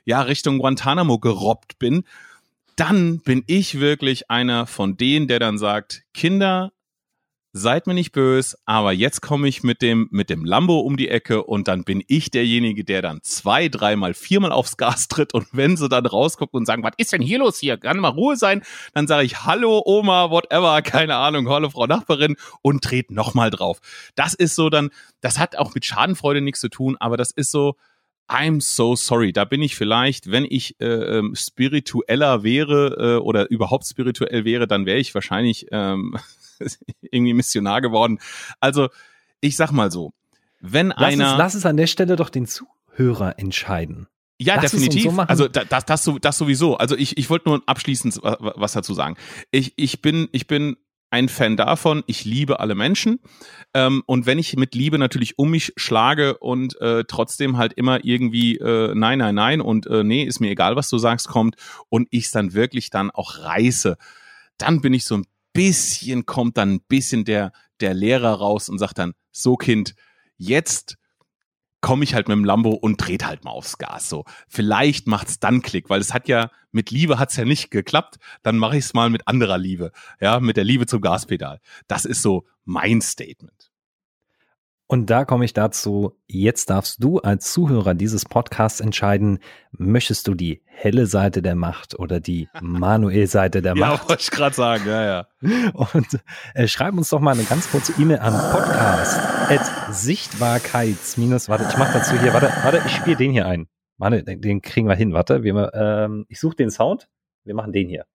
ja 0.04 0.20
Richtung 0.20 0.58
Guantanamo 0.58 1.18
gerobbt 1.18 1.78
bin, 1.78 2.04
dann 2.80 3.20
bin 3.20 3.44
ich 3.46 3.78
wirklich 3.78 4.30
einer 4.30 4.66
von 4.66 4.96
denen, 4.96 5.28
der 5.28 5.38
dann 5.38 5.58
sagt, 5.58 6.02
Kinder, 6.14 6.72
seid 7.52 7.86
mir 7.86 7.92
nicht 7.92 8.12
böse, 8.12 8.56
aber 8.64 8.92
jetzt 8.92 9.20
komme 9.20 9.48
ich 9.48 9.62
mit 9.62 9.82
dem, 9.82 10.08
mit 10.10 10.30
dem 10.30 10.46
Lambo 10.46 10.78
um 10.78 10.96
die 10.96 11.10
Ecke 11.10 11.42
und 11.44 11.68
dann 11.68 11.84
bin 11.84 12.02
ich 12.06 12.30
derjenige, 12.30 12.82
der 12.82 13.02
dann 13.02 13.20
zwei, 13.22 13.68
dreimal, 13.68 14.14
viermal 14.14 14.50
aufs 14.50 14.78
Gas 14.78 15.08
tritt 15.08 15.34
und 15.34 15.48
wenn 15.52 15.76
sie 15.76 15.90
dann 15.90 16.06
rausgucken 16.06 16.56
und 16.56 16.64
sagen, 16.64 16.82
was 16.82 16.94
ist 16.96 17.12
denn 17.12 17.20
hier 17.20 17.40
los 17.40 17.58
hier? 17.58 17.76
Kann 17.76 17.98
mal 17.98 18.08
Ruhe 18.08 18.36
sein? 18.36 18.62
Dann 18.94 19.06
sage 19.06 19.26
ich, 19.26 19.44
hallo 19.44 19.82
Oma, 19.84 20.30
whatever, 20.30 20.80
keine 20.82 21.16
Ahnung, 21.16 21.50
hallo 21.50 21.68
Frau 21.68 21.86
Nachbarin 21.86 22.36
und 22.62 22.82
trete 22.82 23.12
nochmal 23.12 23.50
drauf. 23.50 23.80
Das 24.14 24.32
ist 24.32 24.54
so 24.54 24.70
dann, 24.70 24.88
das 25.20 25.38
hat 25.38 25.54
auch 25.54 25.74
mit 25.74 25.84
Schadenfreude 25.84 26.40
nichts 26.40 26.60
zu 26.60 26.70
tun, 26.70 26.96
aber 26.98 27.18
das 27.18 27.30
ist 27.30 27.50
so, 27.50 27.74
I'm 28.30 28.60
so 28.60 28.94
sorry. 28.94 29.32
Da 29.32 29.44
bin 29.44 29.60
ich 29.60 29.74
vielleicht, 29.74 30.30
wenn 30.30 30.46
ich 30.48 30.80
äh, 30.80 30.86
ähm, 30.86 31.34
spiritueller 31.34 32.44
wäre 32.44 33.16
äh, 33.16 33.20
oder 33.20 33.50
überhaupt 33.50 33.86
spirituell 33.86 34.44
wäre, 34.44 34.68
dann 34.68 34.86
wäre 34.86 34.98
ich 34.98 35.14
wahrscheinlich 35.14 35.66
ähm, 35.72 36.16
irgendwie 37.02 37.34
Missionar 37.34 37.80
geworden. 37.80 38.20
Also 38.60 38.88
ich 39.40 39.56
sag 39.56 39.72
mal 39.72 39.90
so, 39.90 40.12
wenn 40.60 40.88
lass 40.96 41.12
einer, 41.12 41.32
es, 41.32 41.38
lass 41.38 41.54
es 41.54 41.66
an 41.66 41.76
der 41.76 41.88
Stelle 41.88 42.16
doch 42.16 42.30
den 42.30 42.46
Zuhörer 42.46 43.38
entscheiden. 43.38 44.06
Ja, 44.38 44.54
Lass 44.54 44.70
definitiv. 44.70 45.12
So 45.12 45.20
also 45.20 45.48
das, 45.48 45.84
das, 45.84 46.10
das 46.20 46.38
sowieso. 46.38 46.78
Also 46.78 46.96
ich, 46.96 47.18
ich 47.18 47.28
wollte 47.28 47.48
nur 47.48 47.62
abschließend 47.66 48.20
was 48.22 48.72
dazu 48.72 48.94
sagen. 48.94 49.16
Ich, 49.50 49.74
ich 49.76 50.00
bin, 50.00 50.28
ich 50.32 50.46
bin 50.46 50.78
ein 51.10 51.28
Fan 51.28 51.56
davon. 51.56 52.02
Ich 52.06 52.24
liebe 52.24 52.60
alle 52.60 52.74
Menschen. 52.74 53.20
Ähm, 53.74 54.02
und 54.06 54.26
wenn 54.26 54.38
ich 54.38 54.56
mit 54.56 54.74
Liebe 54.74 54.98
natürlich 54.98 55.38
um 55.38 55.50
mich 55.50 55.72
schlage 55.76 56.38
und 56.38 56.80
äh, 56.80 57.04
trotzdem 57.06 57.56
halt 57.56 57.72
immer 57.74 58.04
irgendwie 58.04 58.56
äh, 58.56 58.94
nein, 58.94 59.18
nein, 59.18 59.34
nein 59.34 59.60
und 59.60 59.86
äh, 59.86 60.04
nee, 60.04 60.24
ist 60.24 60.40
mir 60.40 60.50
egal, 60.50 60.76
was 60.76 60.88
du 60.88 60.98
sagst, 60.98 61.28
kommt 61.28 61.56
und 61.88 62.08
ich 62.10 62.26
es 62.26 62.30
dann 62.32 62.54
wirklich 62.54 62.90
dann 62.90 63.10
auch 63.10 63.38
reiße, 63.38 63.96
dann 64.58 64.80
bin 64.80 64.94
ich 64.94 65.04
so 65.04 65.16
ein 65.16 65.26
bisschen, 65.52 66.26
kommt 66.26 66.56
dann 66.56 66.74
ein 66.74 66.80
bisschen 66.88 67.24
der, 67.24 67.52
der 67.80 67.94
Lehrer 67.94 68.34
raus 68.34 68.68
und 68.68 68.78
sagt 68.78 68.98
dann, 68.98 69.14
so 69.32 69.56
Kind, 69.56 69.94
jetzt 70.36 70.96
komme 71.80 72.04
ich 72.04 72.14
halt 72.14 72.28
mit 72.28 72.36
dem 72.36 72.44
Lambo 72.44 72.70
und 72.70 72.96
dreht 72.96 73.24
halt 73.26 73.44
mal 73.44 73.50
aufs 73.50 73.78
Gas. 73.78 74.08
So, 74.08 74.24
vielleicht 74.48 75.06
macht's 75.06 75.40
dann 75.40 75.62
Klick, 75.62 75.90
weil 75.90 76.00
es 76.00 76.14
hat 76.14 76.28
ja 76.28 76.50
mit 76.72 76.90
Liebe 76.90 77.18
hat's 77.18 77.36
ja 77.36 77.44
nicht 77.44 77.70
geklappt. 77.70 78.16
Dann 78.42 78.58
mache 78.58 78.76
ich 78.76 78.84
es 78.84 78.94
mal 78.94 79.10
mit 79.10 79.26
anderer 79.26 79.58
Liebe, 79.58 79.92
ja, 80.20 80.40
mit 80.40 80.56
der 80.56 80.64
Liebe 80.64 80.86
zum 80.86 81.00
Gaspedal. 81.00 81.60
Das 81.88 82.04
ist 82.04 82.22
so 82.22 82.46
mein 82.64 83.00
Statement. 83.00 83.59
Und 84.90 85.08
da 85.08 85.24
komme 85.24 85.44
ich 85.44 85.52
dazu, 85.52 86.18
jetzt 86.26 86.68
darfst 86.68 86.96
du 87.00 87.20
als 87.20 87.52
Zuhörer 87.52 87.94
dieses 87.94 88.24
Podcasts 88.24 88.80
entscheiden, 88.80 89.38
möchtest 89.70 90.26
du 90.26 90.34
die 90.34 90.64
helle 90.64 91.06
Seite 91.06 91.42
der 91.42 91.54
Macht 91.54 91.96
oder 91.96 92.18
die 92.18 92.48
Manuel-Seite 92.60 93.62
der 93.62 93.76
Macht? 93.76 94.02
Ja, 94.02 94.08
wollte 94.08 94.22
ich 94.22 94.30
gerade 94.32 94.56
sagen, 94.56 94.88
ja, 94.88 95.04
ja. 95.04 95.26
Und 95.74 96.20
äh, 96.54 96.66
schreib 96.66 96.94
uns 96.94 97.08
doch 97.08 97.20
mal 97.20 97.34
eine 97.34 97.44
ganz 97.44 97.70
kurze 97.70 97.92
E-Mail 98.02 98.18
an 98.18 98.32
podcast 98.50 99.20
at 99.48 99.94
sichtbarkeits 99.94 101.16
warte, 101.48 101.68
ich 101.70 101.76
mach 101.78 101.92
dazu 101.92 102.20
hier, 102.20 102.34
warte, 102.34 102.52
warte, 102.64 102.82
ich 102.84 102.92
spiele 102.92 103.16
den 103.16 103.30
hier 103.30 103.46
ein. 103.46 103.68
Warte, 103.96 104.24
den 104.24 104.60
kriegen 104.60 104.88
wir 104.88 104.96
hin, 104.96 105.12
warte, 105.12 105.44
wir, 105.44 105.72
ähm, 105.72 106.26
ich 106.28 106.40
suche 106.40 106.56
den 106.56 106.72
Sound, 106.72 107.08
wir 107.44 107.54
machen 107.54 107.72
den 107.72 107.88
hier. 107.88 108.06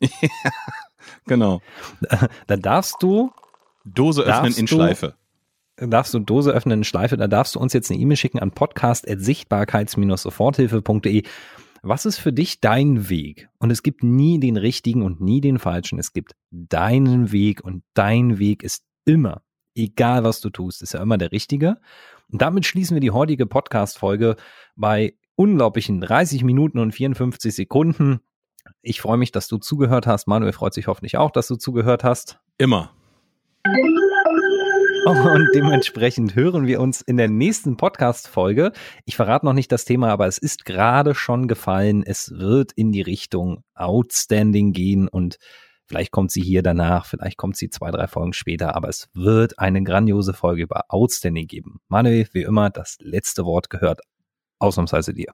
genau. 1.26 1.62
Da 2.46 2.56
darfst 2.56 3.02
du 3.02 3.32
Dose 3.86 4.22
öffnen 4.22 4.54
in 4.54 4.66
Schleife. 4.66 5.14
Darfst 5.76 6.12
du 6.14 6.20
Dose 6.20 6.52
öffnen 6.52 6.80
in 6.80 6.84
Schleife, 6.84 7.16
da 7.16 7.28
darfst 7.28 7.54
du 7.54 7.60
uns 7.60 7.72
jetzt 7.74 7.90
eine 7.90 8.00
E-Mail 8.00 8.16
schicken 8.16 8.38
an 8.38 8.50
podcast.sichtbarkeits-soforthilfe.de. 8.50 11.22
Was 11.82 12.06
ist 12.06 12.18
für 12.18 12.32
dich 12.32 12.60
dein 12.60 13.10
Weg? 13.10 13.50
Und 13.58 13.70
es 13.70 13.82
gibt 13.82 14.02
nie 14.02 14.40
den 14.40 14.56
richtigen 14.56 15.02
und 15.02 15.20
nie 15.20 15.42
den 15.42 15.58
falschen. 15.58 15.98
Es 15.98 16.14
gibt 16.14 16.32
deinen 16.50 17.30
Weg 17.30 17.62
und 17.62 17.82
dein 17.94 18.38
Weg 18.38 18.62
ist 18.62 18.84
immer, 19.04 19.42
egal 19.74 20.24
was 20.24 20.40
du 20.40 20.48
tust, 20.50 20.82
ist 20.82 20.94
ja 20.94 21.02
immer 21.02 21.18
der 21.18 21.30
richtige. 21.30 21.76
Und 22.32 22.42
damit 22.42 22.66
schließen 22.66 22.96
wir 22.96 23.00
die 23.00 23.12
heutige 23.12 23.46
Podcast-Folge 23.46 24.34
bei 24.74 25.14
unglaublichen 25.36 26.00
30 26.00 26.42
Minuten 26.42 26.78
und 26.78 26.92
54 26.92 27.54
Sekunden. 27.54 28.20
Ich 28.82 29.00
freue 29.00 29.18
mich, 29.18 29.30
dass 29.30 29.46
du 29.46 29.58
zugehört 29.58 30.06
hast. 30.06 30.26
Manuel 30.26 30.52
freut 30.52 30.74
sich 30.74 30.88
hoffentlich 30.88 31.18
auch, 31.18 31.30
dass 31.30 31.46
du 31.46 31.56
zugehört 31.56 32.02
hast. 32.02 32.40
Immer. 32.58 32.90
Und 35.06 35.48
dementsprechend 35.54 36.34
hören 36.34 36.66
wir 36.66 36.80
uns 36.80 37.00
in 37.00 37.16
der 37.16 37.28
nächsten 37.28 37.76
Podcast-Folge. 37.76 38.72
Ich 39.04 39.14
verrate 39.14 39.46
noch 39.46 39.52
nicht 39.52 39.70
das 39.70 39.84
Thema, 39.84 40.10
aber 40.10 40.26
es 40.26 40.38
ist 40.38 40.64
gerade 40.64 41.14
schon 41.14 41.46
gefallen. 41.46 42.02
Es 42.04 42.32
wird 42.32 42.72
in 42.72 42.90
die 42.90 43.02
Richtung 43.02 43.62
Outstanding 43.74 44.72
gehen 44.72 45.06
und 45.06 45.36
vielleicht 45.86 46.10
kommt 46.10 46.32
sie 46.32 46.42
hier 46.42 46.62
danach, 46.62 47.06
vielleicht 47.06 47.36
kommt 47.36 47.56
sie 47.56 47.70
zwei, 47.70 47.90
drei 47.92 48.08
Folgen 48.08 48.32
später, 48.32 48.74
aber 48.74 48.88
es 48.88 49.08
wird 49.14 49.58
eine 49.58 49.82
grandiose 49.82 50.34
Folge 50.34 50.62
über 50.62 50.84
Outstanding 50.88 51.46
geben. 51.46 51.78
Manuel, 51.88 52.26
wie 52.32 52.42
immer, 52.42 52.70
das 52.70 52.96
letzte 53.00 53.44
Wort 53.44 53.70
gehört 53.70 54.00
ausnahmsweise 54.58 55.14
dir. 55.14 55.32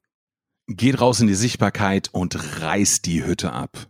Geht 0.68 1.00
raus 1.00 1.20
in 1.20 1.28
die 1.28 1.34
Sichtbarkeit 1.34 2.10
und 2.12 2.62
reißt 2.62 3.06
die 3.06 3.24
Hütte 3.24 3.52
ab. 3.52 3.88